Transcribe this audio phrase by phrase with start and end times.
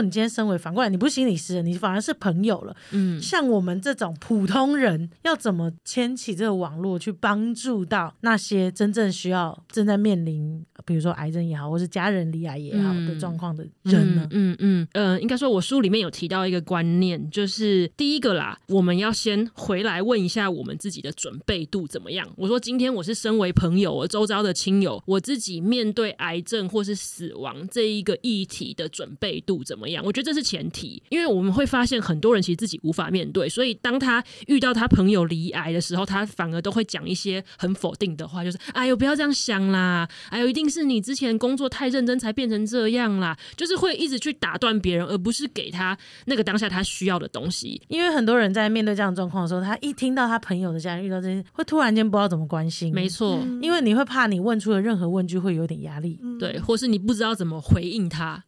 [0.00, 2.74] 果你今天身为反过来，你不是心理师，你反而是朋友了。
[2.92, 14.26] 嗯，像我们这种普通人，要怎么牵起这个网络，去帮助到那些真正需要、正在面临，比如说癌症也好，或是家人离癌也好的状况的人呢？
[14.30, 22.26] 嗯嗯呃，应该说，我书里面有提到一个观念，就是第一个啦，我们要先回来问一下我们自己的准备度怎么样。
[22.36, 29.89] 我说，今天我是身为朋友，我周遭的亲友，我自己面对癌症或是死亡这一个议题的准备度怎么样？
[30.04, 45.96] 我觉得这是前提，因为我们会发现很多人其实自己无法面对，所以当他遇到他朋友离癌的时候，他反而都会讲一些很否定的话，就是“哎呦，不要这样想啦，哎呦，一定是你之前工作太认真才变成这样啦”，就是会一直去打断别人，而不是给他
[46.26, 47.80] 那个当下他需要的东西。
[47.88, 52.92] 因为很多人在面对这样的状况的时候，他一听到他朋友的家人遇到这些，会突然间不知道怎么关心。
[52.94, 58.42] 没错，因为你会怕你问出的任何问句会有点压力，对，或是你不知道怎么回应他。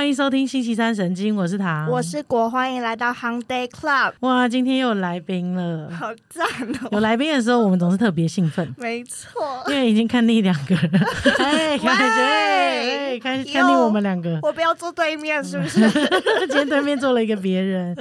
[0.00, 4.14] 欢迎收听星期三神经，我是唐，我是国，欢迎来到 Hung Day Club。
[4.20, 6.42] 哇，今天又有来宾了，好赞
[6.84, 6.88] 哦！
[6.92, 10.90] 有来宾的时候，我们总是特别兴奋，没错，因为已经看腻两个人，
[11.38, 15.80] 哎，感觉哎，看看腻我们两个，我不要坐对面，是不是？
[16.48, 17.94] 今天对面坐了一个别人。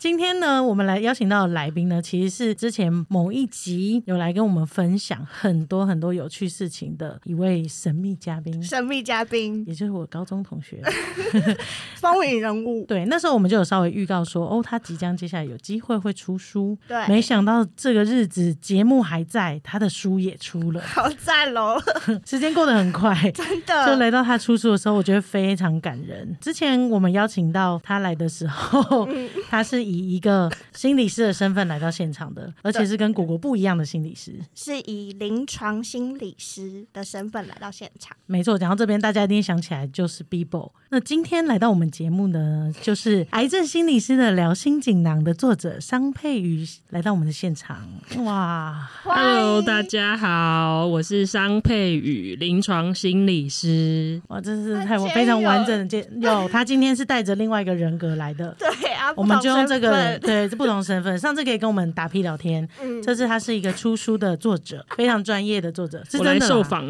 [0.00, 8.62] 今天呢，我们来邀请到的来宾呢，其实是之前某一集有来跟我们分享很多很多有趣事情的一位神秘嘉宾。
[8.62, 10.80] 神秘嘉宾，也就是我高中同学，
[12.00, 12.82] 风云人物。
[12.86, 16.74] 对，那时候我们就有稍微预告说，哦，他即将接下来有机会会出书。
[16.88, 21.78] 对，没想到这个日子节目还在，他的书也出了，好赞喽！
[22.24, 23.86] 时间过得很快，真的。
[23.86, 26.34] 就来到他出书的时候，我觉得非常感人。
[26.40, 29.06] 之前我们邀请到他来的时候，
[29.50, 29.89] 他是。
[29.90, 38.16] 以一个心理师的身份来到现场的，而且是跟果果不一样的心理师，是以临床心理师的身份来到现场。
[38.26, 40.70] 没错，讲到这边，大家一定想起来就是 Bibo。
[40.90, 47.88] 那今天来到我们节目呢，就是癌症心理师的聊心锦囊的作者商佩瑜来到我们的现场。
[48.24, 54.20] 哇，Hello，大家好，我是商佩瑜，临床心理师。
[54.28, 58.54] 哇，真是太我非常完整的介有，他今天是带着另外一个人格来的。
[58.58, 58.68] 对
[59.00, 59.80] 啊，我们就用这。
[59.80, 61.18] 个对，是不同身份。
[61.18, 62.68] 上次可以跟我们打屁聊天，
[63.02, 66.04] 这次他是一个出书的作者，非常专业的作者。
[66.04, 66.84] 是真的受访，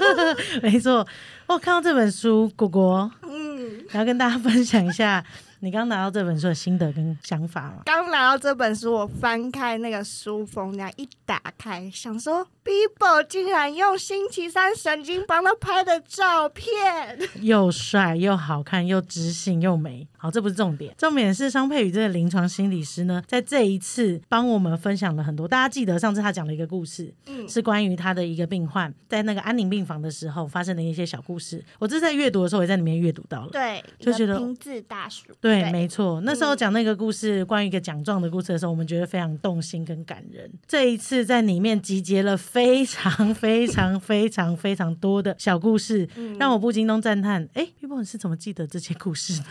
[0.62, 1.06] 没错。
[1.46, 5.22] 我看到这本书，果果，嗯，然后跟大家分享一下。
[5.64, 7.82] 你刚拿到这本书的心得跟想法吗？
[7.84, 20.08] 刚拿到这本书，我翻开那个书封，那样一打开，想说，Bibo 竟然用星期三神经帮他拍的照片，又帅又好看又知性又美。
[20.22, 25.48] 好，这不是重点，重点是商佩宇这个临床心理师呢，在这一次帮我们分享了很多。
[25.48, 31.60] 大家记得上次他讲了一个故事，嗯，是关于他的一个病患在那个安宁病房的时候发生的一些小故事。
[31.80, 35.62] 我这是在阅读的时候也在里面阅读到了，对，就觉得拼字大叔，对。
[35.62, 36.20] 对，没错。
[36.20, 40.48] 那时候讲那个故事，关于一个奖状的故事的时候，我们觉得非常动心跟感人。
[40.68, 46.08] 这一次在里面集结了非常非常非常非常多的小故事，
[46.38, 49.46] 让我不禁都赞叹：哎，玉波你是怎么记得这些故事的？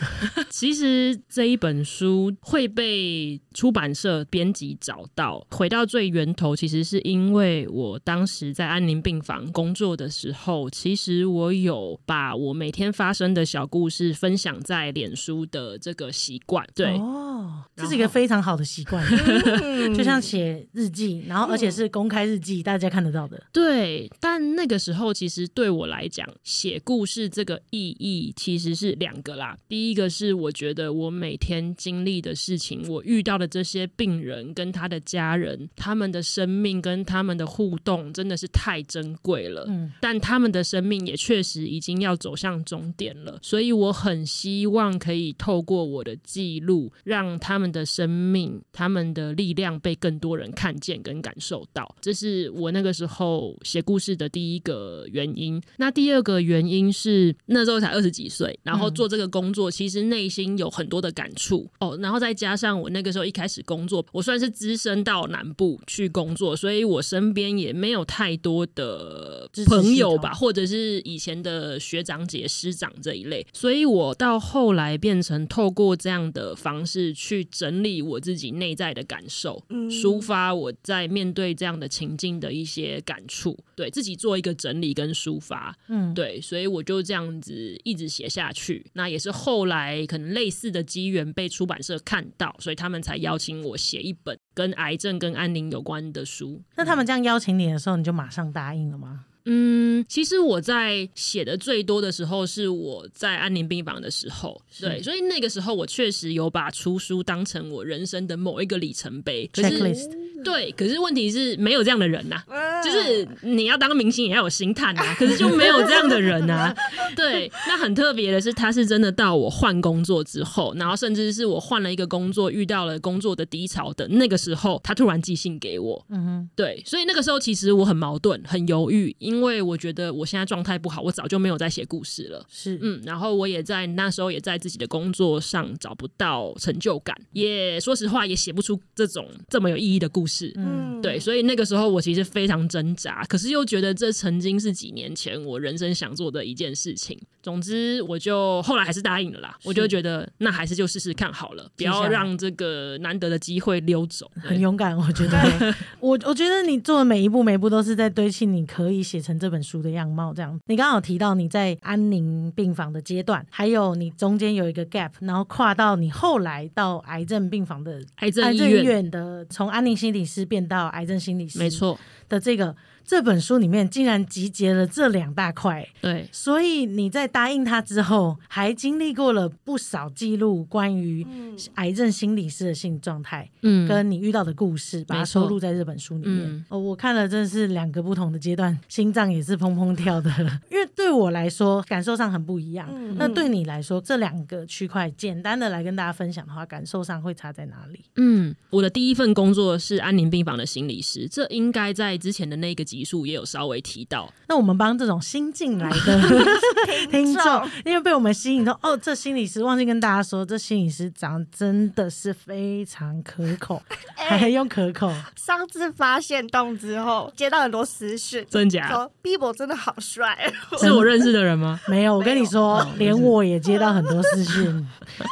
[0.62, 15.92] 其实这一本书会被出版社编辑找到，回到最源头，其实是因为我当时在安宁病房工作的时候，其实我有把我每天发生的小故事分享在脸书的这。
[15.94, 19.06] 个习惯，对哦，这是一个非常好的习惯，
[19.94, 23.40] 就像写日记，然后而且是公开日记，大家看得到的。
[23.52, 29.58] 对，但那个时候其实对我来讲，写故事这个意义其实是两个啦。
[29.68, 39.66] 第一个是我觉得我每天经历的事情，我遇到的这些病人跟他的家人，他们的生命跟他们的互动真的是太珍贵了。
[39.68, 45.82] 嗯，但他们的生命也确实已经要走向终点了，所以我很希望可以透过。
[45.92, 55.60] 我的记录，让他们的生命、他们的力量被更多人看见跟感受到，这是我那个时候写故事的第一个原因。
[55.76, 61.98] 那第二个原因是那时候才二十几岁，然后做这个工作，其实内心有很多的感触哦。
[62.00, 75.72] 然后再加上我那个时候一开始工作，我算是资深到南部去工作，所以我身边也没有太多的朋友吧，或者是以前的学长姐、师长这一类，所以我到后来变成透。
[75.72, 88.84] 过这样的方式去整理我自己内在的感受，抒发我在面对这样的情境的一些感触，对自己做一个整理跟抒发，嗯，对，所以我就这样子一直写下去。
[88.92, 96.62] 那也是后来可能类似的机缘被出版社看到，所以他们才邀请我写一本跟癌症跟安宁有关的书。
[96.76, 99.26] 那他们这样邀请你的时候，你就马上答应了吗？
[99.44, 109.48] 嗯，其实我在写的最多的时候是我在安宁病房的时候，对，所以那个时候我确实有把出书当成我人生的某一个里程碑。
[109.52, 110.08] 可是，
[110.44, 112.42] 对，可是问题是没有这样的人呐，
[112.84, 116.74] 就是你要当明星也要有心态啊，可是就没有这样的人呐。
[117.14, 126.04] 对，那很特别的是，他是真的到我换工作之后，然后甚至是我换了一个工作，遇到了工作的低潮的那个时候，他突然寄信给我。
[126.10, 129.14] 嗯哼，对，所以那个时候其实我很矛盾，很犹豫。
[129.18, 132.44] 因为我觉得我现在状态不好，我早就没有在写故事了。
[132.50, 140.52] 是，嗯，然后我也在那时候也在自己的工作上找不到成就感，也说实话也写不出这种这么有意义的故事。
[140.56, 147.18] 嗯，对，所以那个时候我其实非常挣扎，可是又觉得这曾经是几年前我人生想做的一件事情。
[147.42, 149.56] 总之，我就后来还是答应了啦。
[149.64, 154.30] 我就觉得那还是就试试看好了，不要让这个难得的机会溜走。
[154.42, 155.74] 很勇敢，我觉得。
[155.98, 159.21] 我我觉得你做的每一步每一步都是在堆砌你可以写。
[159.22, 160.60] 成这本书的样貌，这样。
[160.66, 171.98] 你刚好提到你在安宁病房的阶段，还有你中间有一个 gap，然后跨到你后来到癌症病房的癌症医院的，从安宁心理师变到癌症心理师，没错
[172.28, 172.76] 的这个。
[173.04, 181.26] 这本书里面竟然集结了这两大块，对，所以你在答应他之后，还经历过了不少记录关于
[181.74, 186.64] 癌症心理师的心理状态，嗯，跟你遇到的故事，把它收录在这本书里面。
[186.68, 190.30] 哦，我看了，真的是两个不同的阶段，心脏也是砰砰跳的。
[190.70, 192.88] 因为对我来说，感受上很不一样。
[193.16, 198.04] 那对你来说，这两个区块，简单的来跟大家分享的话，感受上会差在哪里？
[198.16, 202.82] 嗯，我的第一份工作是安宁病房的心理师，这应该在之前的那个。
[202.92, 206.20] 集数也有稍微提到，那我们帮这种新进来的
[207.10, 213.80] 听众，因为被我们吸引到，哦，这心理师忘记跟大家说，这心理师长真的是非常可口，
[214.14, 215.10] 还用可口。
[215.36, 218.86] 上次发现洞之后，接到很多私讯，真假？
[218.90, 221.80] 说 Bibo 真的好帅， 是我认识的人吗？
[221.88, 224.86] 没有，我跟你说，连我也接到很多私讯，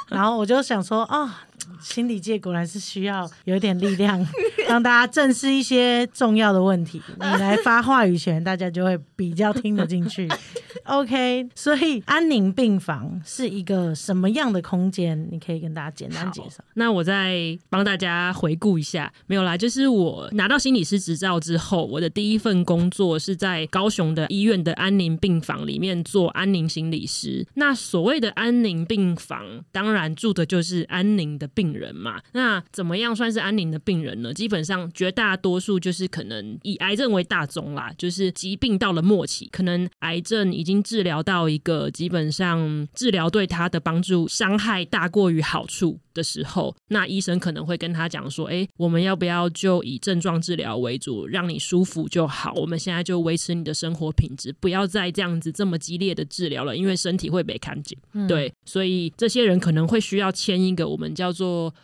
[0.08, 1.42] 然后我就想说啊。
[1.80, 4.24] 心理界果然是需要有点力量，
[4.68, 7.00] 让大家正视一些重要的问题。
[7.18, 10.28] 你来发话语权，大家就会比较听得进去。
[10.84, 15.28] OK，所以安宁病房是一个什么样的空间？
[15.30, 16.62] 你可以跟大家简单介绍。
[16.74, 27.46] 那我再帮大家回顾一下，没有啦，就是我拿到心理师执照之后，我的第一份工作是在高雄的医院的安宁病房里面做安宁心理师。
[27.54, 31.59] 那所谓的安宁病房，当然住的就是安宁的病。
[31.60, 34.32] 病人嘛，那怎么样算是安宁的病人呢？
[34.32, 46.00] 基本上绝大多数就是可能以癌症为大宗啦，就是疾病到了末期，可能癌症已经治疗到一个基本上治疗对他的帮助伤害大过于好处。
[46.12, 52.52] 的时候，那医生可能会跟他讲说：“哎，我们要不要就以症状治疗为主，让你舒服就好？
[52.54, 57.96] 我们现在就维持你的生活品质，不要再这样子这么激烈的治疗了，因为身体会被看紧。”
[58.26, 61.32] 对，所以这些人可能会需要签一个我们叫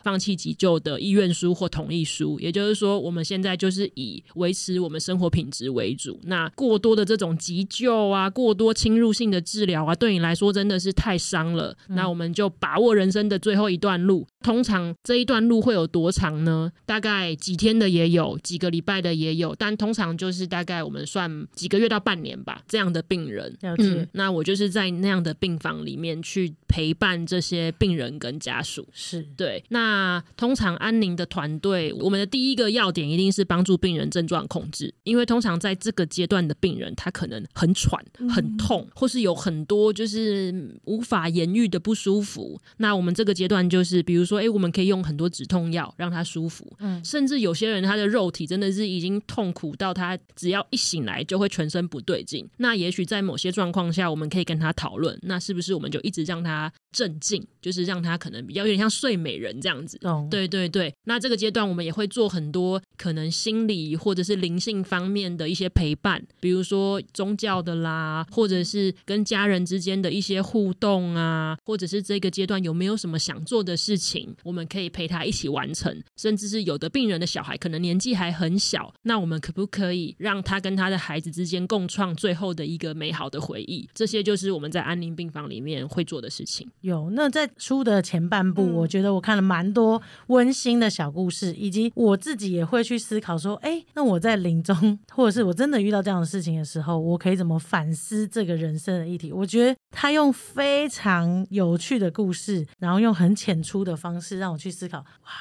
[0.02, 6.18] 放弃急救的意愿书或同意书，也就是说，我们现在就是以维持我们生活品质为主。
[6.24, 11.76] 那过多的这种急救啊，过多侵入性的治疗啊，对你来说真的是太伤了。
[11.88, 14.26] 那我们就把握人生的最后一段路。
[14.42, 16.70] 通常这一段路会有多长呢？
[16.84, 22.62] 大概几天的也有，几个礼拜的也有，但通常就是大概我们算几个月到半年吧。
[22.68, 28.86] 这样的病人，嗯，那我就是在那样的病房里面去陪伴这些病人跟家属。
[28.92, 29.45] 是对。
[29.68, 42.58] 那通常安宁的团队，我们的第一个要点一定是帮助病人症状控制，因为通常在这个阶段的病人，他可能很喘、很痛，或是有很多就是无法言喻的不舒服。
[42.78, 44.02] 那我们这个阶段就是。
[44.06, 46.72] 比如说，哎，我们可以用很多止痛药让他舒服。
[46.78, 52.48] 嗯，甚至有些人他的肉体真的是已经痛苦到他只要一醒来就会全身不对劲。
[52.58, 59.98] 那也许在某些状况下，我们可以跟他讨论，那是不是我们就一直让他镇静，就是让他可能比较有点像睡美人这样子。
[60.02, 60.94] 哦，对对对。
[61.02, 73.96] 那这个阶段我们也会做很多可能心理或者是灵性方面的一些陪伴，比如说宗教的啦，或者是跟家人之间的一些互动啊，或者是这个阶段有没有什么想做的事。
[73.96, 83.88] 事情我们可以陪他一起完成，甚至是有的病人的小孩可能年纪还很小，那我们可不可以让他跟他的孩子之间共创最后的一个美好的回忆？
[83.94, 86.68] 这些就是我们在安宁病房里面会做的事情。
[86.82, 99.32] 有那在书的前半部，我觉得我看了蛮多温馨的小故事，以及我自己也会去思考说，哎，那我在临终或者是我真的遇到这样的事情的时候，我可以怎么反思这个人生的议题。
[99.32, 104.98] 我觉得他用非常有趣的故事，然后用很浅出的方式让我去思考。
[104.98, 105.32] 哇，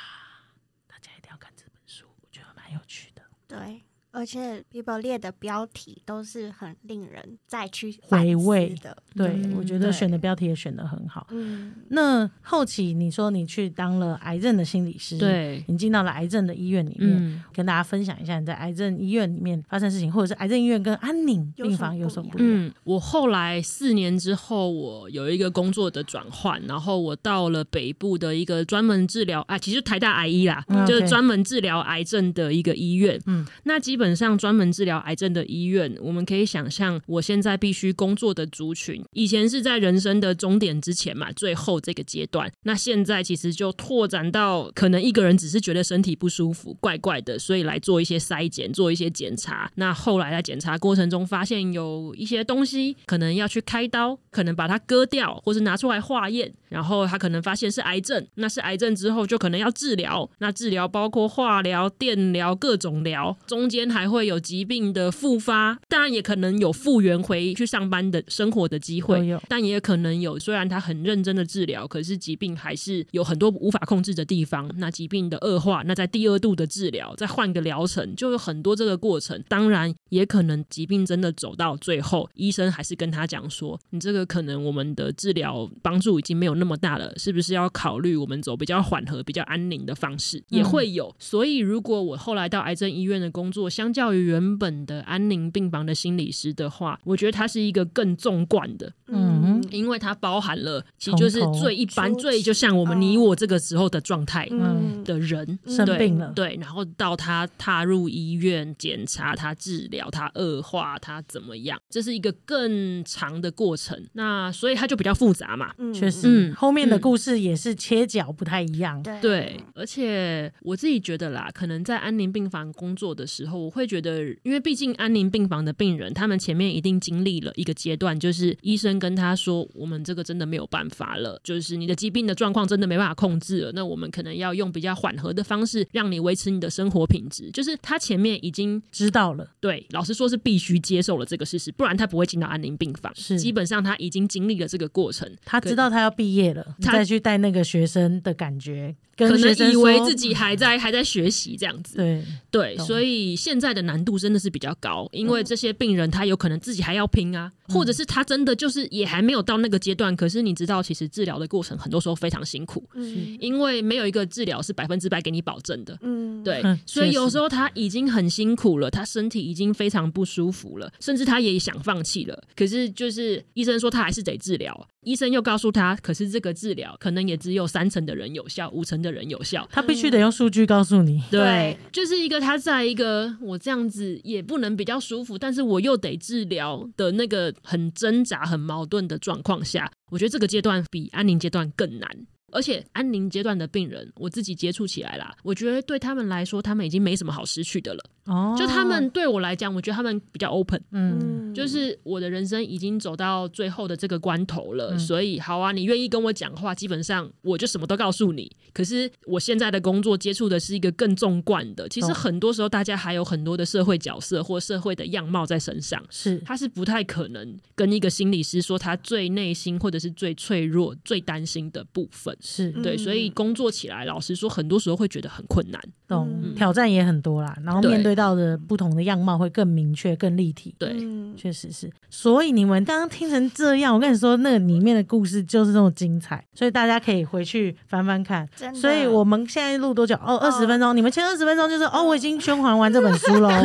[0.87, 3.21] 大家一定要看这本书，我觉得蛮有趣的。
[3.47, 3.84] 对，
[4.15, 8.95] 而且 Bible 列的标题都是很令人再去回味的。
[9.13, 11.27] 对，嗯我觉得选的标题也选的很好。
[11.31, 22.67] 嗯，那后期你说你去当了癌症的心理师，，对，你进到了癌症的医院里面，嗯，跟大家分享一下你在癌症医院里面发生事情，或者是癌症医院跟安宁病房有什么不不一样？
[22.67, 33.19] 嗯，我后来四年之后，我有一个工作的转换，然后我到了北部的一个专门治疗，啊，其实台大癌医啦，嗯就是专门治疗癌症的一个医院。
[33.25, 49.71] 嗯，那基本上专门治疗癌症的医院，我们可以想象，我现在必须工作的族群，以前是在人生的终点之前嘛，最后这个阶段，那现在其实就拓展到可能一个人只是觉得身体不舒服，怪怪的，所以来做一些筛检，做一些检查。
[49.75, 74.69] 那后来在检查过程中发现有一些东西可能要去开刀，可能把它割掉，或是拿出来化验，然后他可能发现是癌症，那是癌症之后就可能要治疗，那治疗包括化疗、电疗各种疗，中间还会有疾病的复发，当然也可能有复原回去上班的生活的机会，但也可能有，虽然他很认真的治疗，可是疾病还是有很多无法控制的地方。
[74.77, 79.41] 那疾病的恶化，那在第二度的治疗，再换个疗程，就有很多这个过程。
[79.47, 90.43] 当然，也可能疾病真的走到最后，医生还是跟他讲说，你这个可能我们的治疗帮助已经没有那么大了，是不是要考虑我们走比较缓和、比较安宁的方式？
[90.49, 91.15] 也会有。
[91.17, 98.91] 所以，如果我后来到癌症医院的工作，相较于原本的安宁病房的心理师的话，我觉得他是一个更纵贯的。
[99.07, 105.45] 嗯因为它包含了，其实就是最一般、最就像我们你我这个时候的状态嗯的人。
[105.63, 114.01] 对生病了，对，然后到他踏入医院检查，他治疗，他恶化，他怎么样，这是一个更长的过程。
[114.13, 115.73] 那所以他就比较复杂嘛。
[115.77, 119.01] 嗯确实，嗯后面的嗯故事也是切角不太一样。
[119.03, 137.49] 对对，而且我自己觉得啦，可能在安宁病房工作的时候，我会觉得，因为毕竟安宁病房的病人，他们前面一定经历了一个阶段，就是医生跟他说，我们这个真的没有办法了，就是你的疾病的状况真的没办法控制了，那我们可能要用比较缓和的方式，让你维持你的生活品质。
[137.51, 143.11] 就是他前面已经知道了，对，老实说是必须接受了这个事实，不然他不会进到安宁病房。
[143.15, 151.97] 是基本上他已经经历了这个过程，他知道他要毕业了，他再去带那个学生的感觉，跟可能以为自己还在还在学习这样子。
[151.97, 160.15] 对，对，所以现在的难度真的是比较高，因为这些病人他有可能自己还要拼啊，或者是他真的就是也还没有到那个阶段。
[160.15, 165.97] 可是你知道，其实治疗的过程很多时候非常辛苦，嗯因为没有一个治疗是百分之百给你保证的。
[166.01, 172.43] 嗯，对嗯，所以有时候他已经很辛苦了，他身体已经非常不舒服了，甚至他也想放弃了。
[172.55, 179.65] 可是就是医生说他还是得治疗，医生又告诉他，可是这个治疗可能也只有三成的人有效，五成的人有效。
[179.71, 181.23] 他必须得用数据告诉你。
[181.31, 192.09] 对对，就是一个他在一个我这样子也不能比较舒服，但是我又得治疗的那个很挣扎、很矛盾的状况下，我觉得这个阶段比安宁阶段更难。
[192.55, 198.03] 而且安宁阶段的病人，我自己接触起来啦，我觉得对他们来说，他们已经没什么好失去的了。
[198.25, 208.49] 哦，就他们对我来讲，我觉得他们比较 open，嗯，就是我的人生已经走到最后的这个关头了，嗯所以好啊，你愿意跟我讲话，基本上我就什么都告诉你。
[208.73, 216.03] 可是我现在的工作接触的是一个更纵贯的，其实很多时候大家还有很多的社会角色或社会的样貌在身上。
[216.09, 222.35] 是他是不太可能跟一个心理师说他最内心或者是最脆弱、最担心的部分。
[222.45, 225.81] 是对，嗯所以工作起来，老实说，很多时候会觉得很困难。
[226.07, 230.75] 懂，嗯挑战也很多啦，然后面对到的不同的样貌会更明确、更立体。
[230.77, 238.47] 对，嗯确实是，所以你们刚刚听成这样，我跟你说，那个里面的故事就是这么精彩，所以大家可以回去翻翻看。
[238.75, 240.13] 所以我们现在录多久？
[240.17, 240.95] 哦，二十分钟。
[240.95, 243.49] 你们前二十分钟就是哦，我已经宣传完这本书了。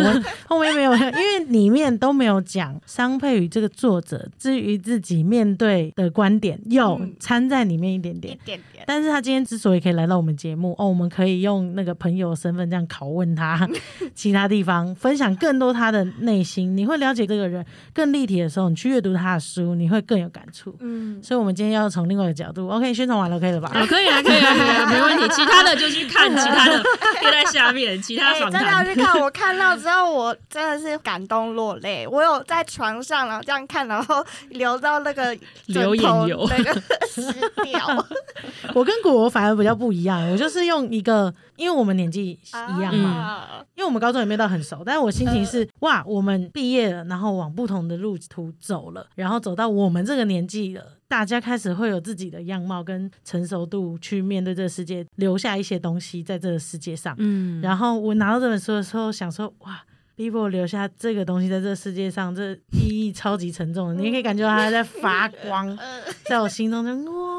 [0.48, 8.38] 我后面没有，因为里面都没有讲商佩宇这个作者至于自己面对的观点，有嗯掺在里面一点一点。
[8.86, 13.68] 但是他今天之所以可以来到我们节目，哦，我们可以用那个朋友身份这样拷问他，
[14.14, 20.74] 其他地方分享更多他的内心，你会了解这个人更立体的时候，你去阅读他的书，你会更有感触。
[20.80, 23.70] 嗯，所以，我们今天要从另外一个角度，OK，宣传完了，OK 了吧？
[23.74, 25.28] 啊，可以啊，可以啊，可以啊，没问题。
[25.34, 26.82] 其他的就去看，其他的
[27.22, 28.84] 就在下面，其他哎，访真的要。
[28.84, 32.06] 去看，我看到之后，我真的是感动落泪。
[32.06, 35.32] 我有在床上，然后这样看，然后流到那个
[35.66, 36.74] 流枕头眼油那个
[37.08, 37.22] 湿
[37.62, 38.06] 掉。
[38.74, 57.14] 我跟果果反而比较不一样，我就是用一个，因为我们年纪一样嘛，啊因为我们高中也没有到很熟，但是我心情是、哇，我们毕业了，然后往往不同的路途走了，然后走到我们这个年纪了，大家开始会有自己的样貌跟成熟度去面对这个世界，留下一些东西在这个世界上。
[57.18, 59.80] 嗯，然后我拿到这本书的时候，想说哇。
[60.16, 65.74] Bibo 留下这个东西在这个世界上，这意义超级沉重的，你也可以感觉到它在发光，
[66.28, 67.29] 在我心中就汪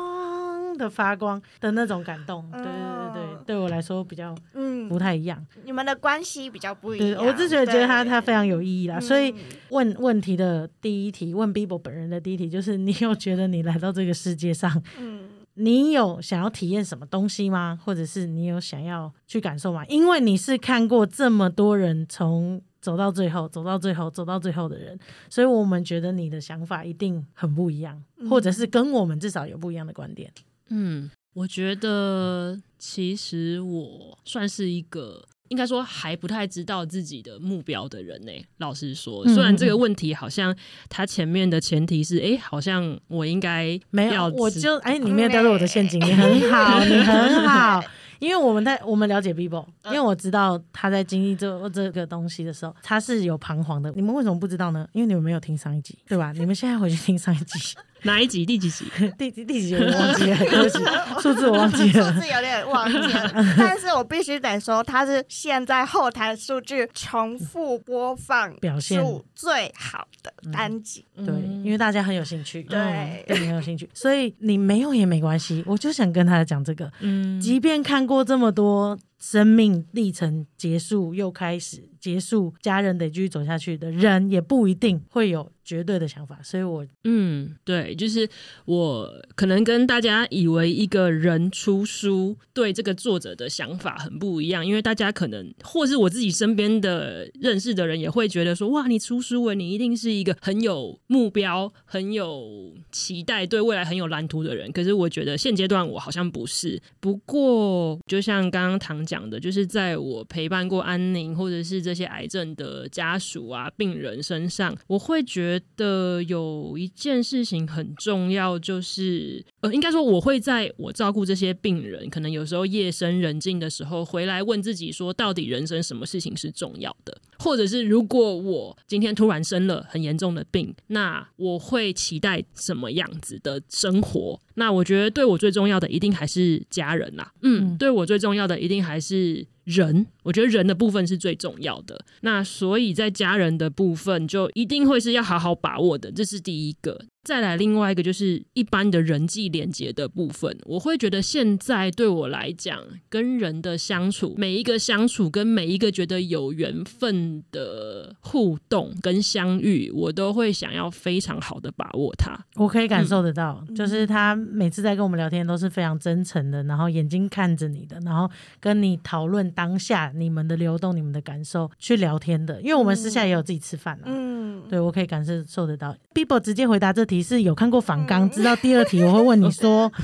[0.82, 2.50] 的发光的那种感动。
[2.52, 2.72] 对对
[3.14, 5.46] 对对，对我来说比较嗯，不太一样。
[5.64, 7.26] 你们的关系比较不一对，样。
[7.26, 9.00] 我自觉得觉得他他非常有意义啦。
[9.00, 9.38] 所以嗯
[9.70, 17.78] 问问题的第一题，问 Bibo 本人的第一题就是：你有觉得你来到这个世界上，嗯 你有想要体验什么东西吗？
[17.84, 19.86] 或者是你有想要去感受吗？
[19.88, 24.98] 因为你是看过这么多人从走到最后，走到最后，走到最后的人，
[25.30, 30.32] 所以我们觉得你的想法一定很不一样，或者是跟我们至少有不一样的观点。
[30.72, 35.28] 嗯，我觉得其实我算是一个。
[35.50, 40.56] 应该说还不太知道自己的目标的人呢、老实说，嗯虽然这个问题好像
[40.88, 47.84] 他前面的前提是，哎、好像我应该没有，我就哎，你没有掉入我的陷阱，你 很好，你很好。
[48.20, 53.92] 因为我们在我们了解 Bibo，因为我知道他在经历这这个东西的时候，他是有彷徨的。
[53.94, 54.88] 你们为什么不知道呢？
[54.94, 56.32] 因为你们没有听上一集，对吧？
[56.32, 57.60] 你们现在回去听上一集，
[58.04, 58.86] 哪一集第几集？
[59.18, 60.80] 第几第几集我忘记了，对不起，
[61.22, 62.20] 数字我忘记了数。
[62.20, 71.06] 字有点忘记了，但是我必须得说，它是现在后台数据重复播放表现数最好的单集。
[71.16, 71.28] 对，
[71.64, 75.64] 因为大家很有兴趣，对嗯对你很有兴趣，所以你没有也没关系。
[75.68, 86.40] 我就想跟大家讲这个，嗯即便看过这么多生命历程结束又开始，结束家人得继续走下去的人，也不一定会有绝对的想法。
[86.44, 88.28] 所以我嗯，对，就是
[88.66, 104.72] 我可能跟大家以为一个人出书对这个作者的想法很不一样，因为大家可能或是我自己身边的认识的人也会觉得说，哇，你出书了，你一定是一个很有目标、很有期待、对未来很有蓝图的人。
[104.72, 106.82] 可是我觉得现阶段我好像不是。
[107.00, 127.18] 不过，就像刚刚唐讲的，就是在我陪伴过安宁或者是这些癌症的家属啊、病人身上，我会觉得有一件事情很重要，就是呃，应该说我会在我照顾这些病人，可能有时候夜深人静的时候，回来问自己说，到底人生什么事情是重要的？
[127.42, 134.40] 或者是如果我今天突然生了很严重的病，那我会期待什么样子的生活？
[134.56, 140.08] 那我觉得对我最重要的一定还是家人啦，嗯，嗯对我最重要的一定还是人。
[140.24, 142.00] 我觉得人的部分是最重要的。
[142.22, 147.06] 那所以在家人的部分，就一定会是要好好把握的，这是第一个。
[147.24, 162.36] 再来另外一个就是一般的人际连接的部分，我会觉得现在对我来讲，跟人的相处，每一个相处跟每一个觉得有缘分的互动跟相遇，我都会想要非常好的把握它。
[162.56, 168.28] 我可以感受得到，就是他每次在跟我们聊天都是非常真诚的，然后眼睛看着你的，然后
[168.60, 172.62] 跟你讨论当下你们的流动、你们的感受去聊天的。
[172.62, 175.96] 因为我们私下也有自己吃饭啊，嗯，对我可以感受受得到。
[176.14, 179.92] Bibo 直接回答这题是有看过反纲，知道第二题我会问你说。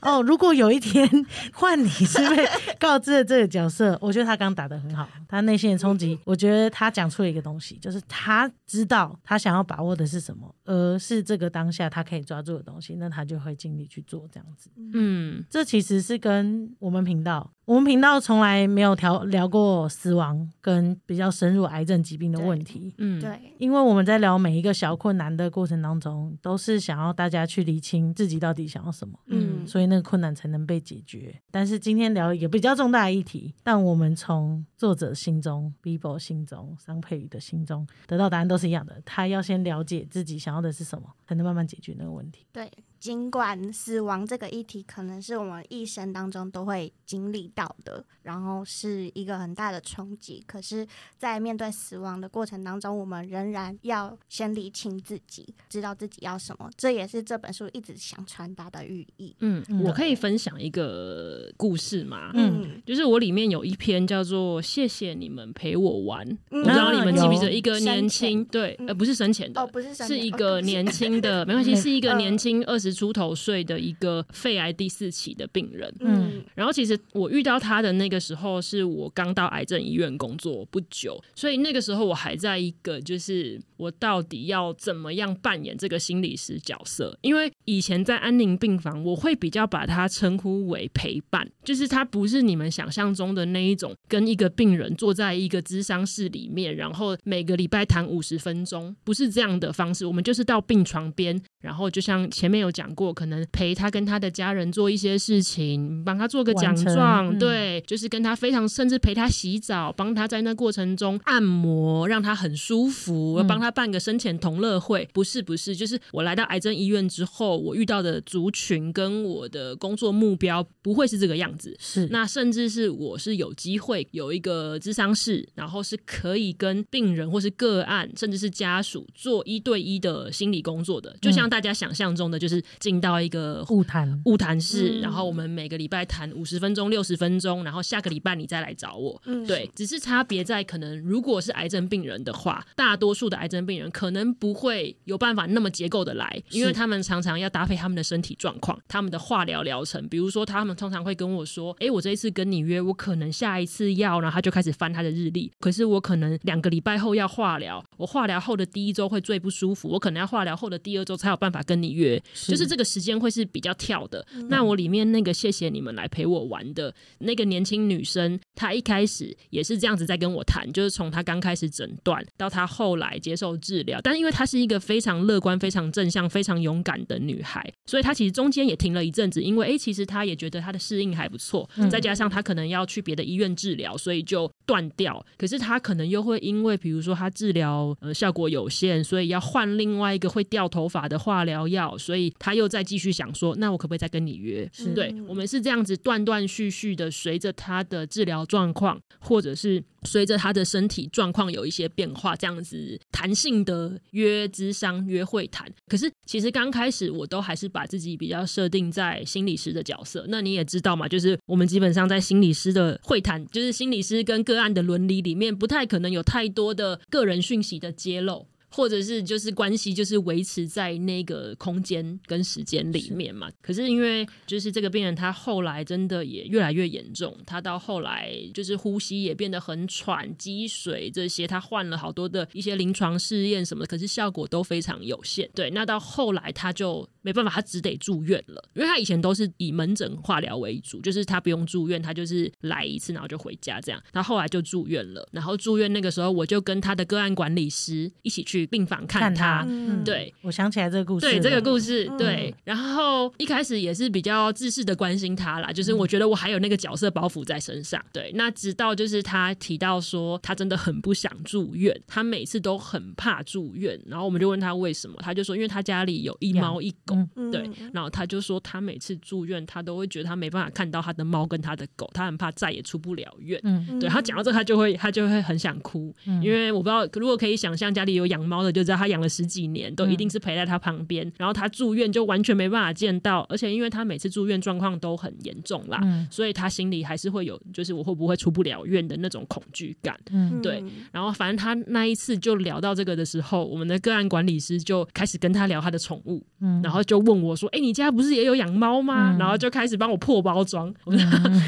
[0.00, 1.08] 哦，如果有一天
[1.52, 2.46] 换你是被
[2.78, 14.70] 告知了这个角色，我觉得他刚打的很好，他内心的冲击，我觉得他讲出了一个东西，就是他知道他想要把握的是什么，而是这个当下他可以抓住的东西，那他就会尽力去做这样子。
[14.92, 22.94] 嗯这其实是跟我们频道，我们频道从来没有聊聊过死亡跟比较深入癌症疾病的问题。
[22.96, 31.38] 嗯，对，因为我们在聊每一个小困难的过程当中，都是想要大家去理清自己到底想要什么，嗯所以那个困难才能被解决。
[31.50, 38.98] 但是今天聊一个比较重大的议题，但我们从作者心中、Bibo 心中、桑佩宇的心中得到答案都是一样的。
[39.04, 42.46] 他要先了解自己想要的是什么，才能慢慢解决那个问题。
[42.50, 59.34] 对，尽管死亡这个议题可能是我们一生当中都会经历到的，然后是一个很大的冲击，可是，在面对死亡的过程当中，我们仍然要先理清自己，知道自己要什么，这也是这本书一直想传达的寓意。
[59.40, 59.82] 嗯，嗯。
[59.84, 62.30] 我可以分享一个故事吗？
[62.34, 62.82] 嗯。
[62.84, 66.60] 就是我里面有一篇叫做“谢谢你们陪我玩”，嗯。
[66.60, 70.18] 我不知道你们记不记得一个年轻对，嗯呃，不是生前的，哦，不是生是前。
[70.18, 72.18] 是一个年轻的， 没关系，嗯是一个嗯。
[72.18, 75.92] 年轻二十出头岁的一个肺癌第四期的病人。
[76.00, 87.16] 嗯然后其实我遇到到他的那个时候，是我刚到癌症医院工作不久，所以那个时候我还在一个就是我到底要怎么样扮演这个心理师角色？
[87.22, 100.04] 因为以前在安宁病房，我会比较把它称呼为陪伴，就是他不是你们想象中的那一种，跟一个病人坐在一个咨商室里面，然后每个礼拜谈五十分钟，不是这样的方式。
[100.04, 115.08] 我们就是到病床边，然后就像前面有讲过，可能陪他跟他的家人做一些事情，帮他做个奖状，对，就是跟他非常，甚至陪他洗澡，帮他在那过程中按摩，让他很舒服，帮他办个生前同乐会。
[115.12, 121.76] 不是，不是，就是我来到癌症医院之后，我遇到的族群跟我的工作目标不会是这个样子。
[121.78, 139.20] 是，那甚至是我是有机会有一个智商室，然后是可以跟病人或是个案，甚至是家属做一对一的心理工作的，就像大家想象中的，就是进到一个物谈物谈室，然后我们每个礼拜谈五十分钟、六十分钟，然后下个礼拜你再来找我。
[139.24, 150.08] 嗯对，只是差别在可能，如果是癌症病人的话，大多数的癌症病人可能不会有办法那么结构的来，因为他们常常要搭配他们的身体状况、他们的化疗疗程。
[150.08, 155.50] 比如说，他们通常会跟我说：“哎，我这一次跟你约，我可能下一次要。”然后他就开始翻他的日历。
[155.60, 164.26] 可是我可能两个礼拜后要化疗，我化疗后的第一周会最不舒服，我可能要化疗后的第二周才有办法跟你约，就是这个时间会是比较跳的。
[164.48, 185.24] 那我里面那个谢谢你们来陪我玩的那个年轻女生，她一开始也是这样子在跟我谈，就是从她刚开始诊断到她后来接受治疗，但因为她是一个非常乐观、非常正向、非常勇敢的女孩，所以她其实中间也停了一阵子，因为哎，其实她也觉得她的适应还不错，再加上她可能要去别的医院治疗，所以就断掉。
[185.38, 194.70] 可是他可能又会因为比如说他治疗呃效果有限，所以要换另外一个会掉头发的化疗药，所以他又再继续想说，那我可不可以再跟你约？
[194.94, 205.66] 对我们是这样子断断续续的，随着他的治疗状况，或者是随着他的身体状况有一些变化，这样子弹性的约咨商、约会谈。
[205.86, 210.26] 可是其实刚开始我都还是把自己比较设定在心理师的角色。
[210.28, 218.46] 那你也知道嘛，就是我们基本上在心理师的会谈，就是心理师跟个案的伦理里面，不太可能有太多的个人讯息的揭露。
[218.70, 223.50] 或者是就是关系就是维持在那个空间跟时间里面嘛。
[223.62, 235.48] 可是因为就是这个病人他后来真的也越来越严重，他到后来就是呼吸也变得很喘、积水这些，他换了好多的一些临床试验什么的，可是效果都非常有限。
[235.54, 244.02] 对，那到后来他就没办法，他只得住院了，因为他以前都是以门诊化疗为主，就是他不用住院，他就是来一次然后就回家这样。
[244.12, 248.57] 他后来就住院了，然后住院那个时候我就跟他的个案管理师一起去。
[248.66, 249.66] 病房看他，
[250.04, 252.54] 对我想起来这个故事，对这个故事，对。
[252.64, 258.02] 然后一开始也是比较自私的关心他啦，就是我觉得我还有那个角色包袱在身上。
[258.12, 263.98] 对，那直到就是他提到说他真的很不想住院，他每次都很怕住院。
[264.06, 267.14] 然后我们就问他为什么，他就说因为他家里有一猫一狗，
[267.52, 267.70] 对。
[267.92, 273.60] 然后他就说他每次住院，他都会觉得他没办法看到他的猫跟他的狗，他很怕再也出不了院。
[273.62, 278.38] 嗯，对他讲到这，他就会他就会很想哭，因为我不知道如果可以想象家里有养。
[278.48, 281.30] 猫的就知道他养了十几年，都一定是陪在他旁边。
[281.36, 290.18] 然后他住院就完全没办法见到，而且因为他每次住院状况都很严重啦，所以他心里还是会有，就是我会不会出不了院的那种恐惧感。
[290.30, 290.82] 嗯，对。
[291.12, 296.42] 然后反正他那一次就聊到这个的时候，我们的个案管理师就开始跟他聊他的宠物，
[296.82, 300.90] 然后就问我说：“哎，你家不是也有养猫吗？”然后就开始帮我破包装，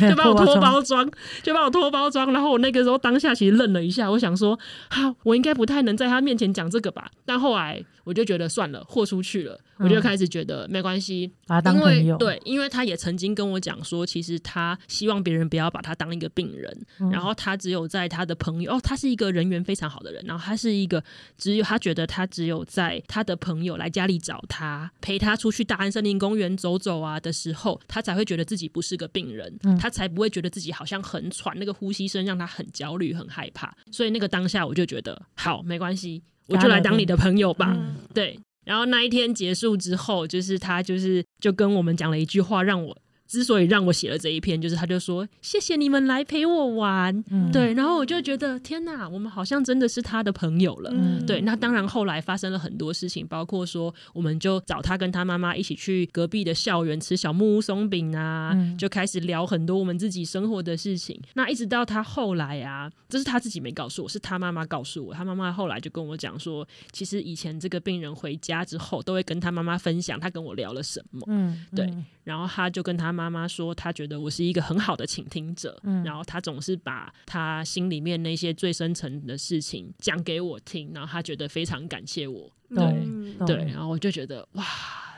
[0.08, 1.10] 就帮我脱包装，
[1.42, 2.32] 就帮我脱包装。
[2.32, 12.16] 然后我那个时候当下其实愣了一下，我想说：“好，我应该不太能在他面前讲。”这个吧，但后来我就觉得算了，豁出去了，我就开始觉得没关系，把他当朋友。
[12.16, 21.02] 对，因为他也曾经跟我讲说，其实他希望别人不要把他当一个病人，然后他只有在他的朋友，哦，他是一个人缘非常好的人，然后他是一个
[21.36, 33.74] 只有他觉得他只有在他的朋友来家里找他，陪他出去大安森林公园走走啊的时候，他才会觉得自己不是个病人，他才不会觉得自己好像很喘，那个呼吸声让他很焦虑、很害怕。
[33.90, 36.22] 所以那个当下，我就觉得好，没关系。
[36.50, 37.76] 我就来当你的朋友吧，
[38.12, 38.38] 对。
[38.64, 42.96] 然后那一天结束之后，就是他就是就跟我们讲了一句话，让我。
[43.30, 50.92] 之所以让我写了这一篇，就是他就说谢谢你们来陪我玩，对，然后我就觉得天哪，我们好像真的是他的朋友了，
[51.24, 51.40] 对。
[51.42, 61.16] 那当然后来发生了很多事情，包括说我们就找他跟他妈妈一起去隔壁的校园吃小木屋松饼啊，就开始聊很多我们自己生活的事情。
[61.34, 71.88] 那一直到他后来啊，这是他自己没告诉我，是他妈妈告诉我，他妈妈后来就跟我讲说，其实以前这个病人回家之后都会跟他妈妈分享他跟我聊了什么，嗯，对。
[72.30, 84.64] 然后他就跟他妈妈说，他觉得我是一个很好的倾听者，然后他总是把他心里面那些最深层的事情讲给我听，然后他觉得非常感谢我，对对，然后我就觉得哇，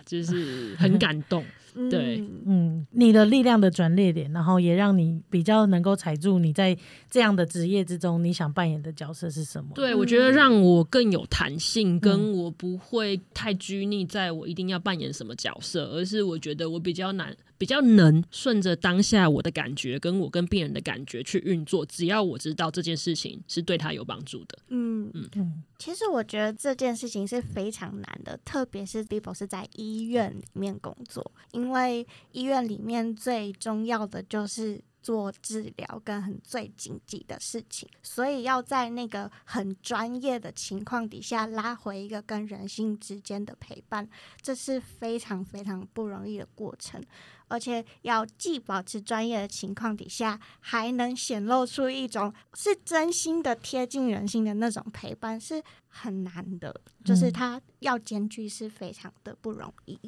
[0.06, 1.44] 就是很感动，
[1.90, 2.18] 对。
[2.18, 2.42] 嗯。
[2.44, 6.76] 嗯，你的力量的转捩点，然后也让你比较能够踩住你在
[7.10, 9.70] 这样的职业之中，你想扮演的角色是什么？
[9.74, 21.86] 对，我觉得让我更有弹性，跟我不会太拘泥在我一定要扮演什么角色，而是我觉得我比较难，比较能顺着当下我的感觉，跟我跟病人的感觉去运作。
[21.86, 25.10] 只要我知道这件事情是对他有帮助的，嗯。
[25.36, 25.62] 嗯。
[25.78, 44.08] 其实我觉得这件事情是非常难的，特别是 Bibo 是在医院里面工作，因为医院里面最重要的就是做治疗跟很最紧急的事情，所以要在那个很专业的情况底下拉回一个跟人性之间的陪伴，
[44.40, 47.02] 这是非常非常不容易的过程。
[47.48, 56.74] 而且要既保持专业的情况底下，还能显露出一种是真心的贴近人心的那种陪伴，是很难的。
[57.04, 60.00] 就是嗯它要兼具是非常的不容易。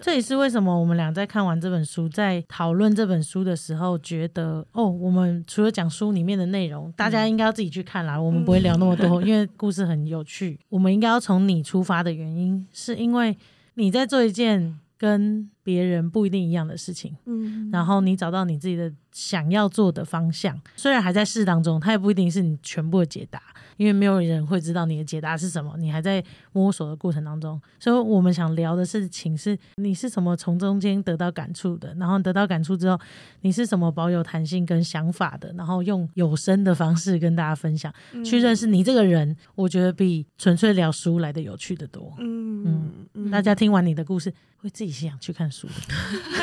[0.00, 8.20] 这也是为什么我们俩在看完这本书，在讨论这本书的时候，觉得哦，我们除了讲书里面的内容，大家应该要自己去看啦。
[8.20, 10.58] 我们不会聊那么多， 因为故事很有趣。
[10.68, 13.36] 我们应该要从你出发的原因，是因为
[13.74, 23.42] 你在做一件跟别人不一定一样的事情，嗯，然后你找到你自己的想要做的方向，虽然还在试当中，它也不一定是你全部的解答，
[23.76, 27.60] 因为没有人会知道你的解答是什么，你还在摸索的过程当中。
[27.78, 32.98] 所以我们想聊的事情是，你是怎么从中间得到感触的，然后得到感触之后，
[33.42, 37.92] 你是怎么保有弹性跟想法的，然后用有声的方式跟大家分享，
[38.24, 42.14] 去认识你这个人，我觉得比纯粹聊书来的有趣的多。
[42.18, 43.30] 嗯嗯嗯。
[43.30, 45.68] 大家听完你的故事，会自己想去看书。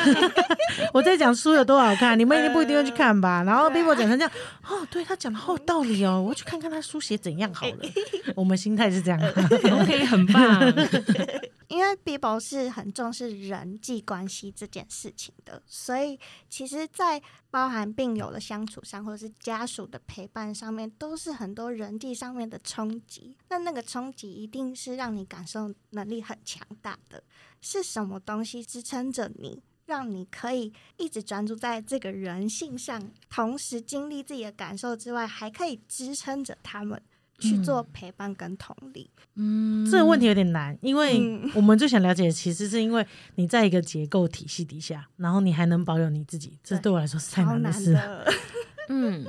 [0.92, 3.42] 我在讲书有多好看，你们一定不一定会去看吧？
[3.44, 4.30] 然后 Bibo 讲成这样，
[4.68, 7.78] 哦，对他讲的好有道理哦，我去看看他书写怎样好了。
[8.36, 10.72] 我们心态是这样，OK，很棒。
[11.68, 16.18] 因为 Bibo 是很重视人际关系这件事情的，所以
[16.48, 23.36] 其实，在包含病友的相处上，或者是家属的陪伴上面，都是很多人际上面的冲击。
[23.50, 27.22] 那那个冲击一定是让你感受能力很强大的，
[27.60, 29.62] 是什么东西支撑着你？
[29.86, 37.00] 让你可以一直专注在这个人性上，同时经历自己的感受之外，还可以支撑着他们
[37.38, 39.10] 去做陪伴跟同理。
[39.36, 47.98] 嗯，这个问题有点难，因为嗯我们最想了解的其实是因为你在一个结构体系底下，然后你还能保有你自己，这对对我来说是太难难的事
[48.90, 49.24] 嗯，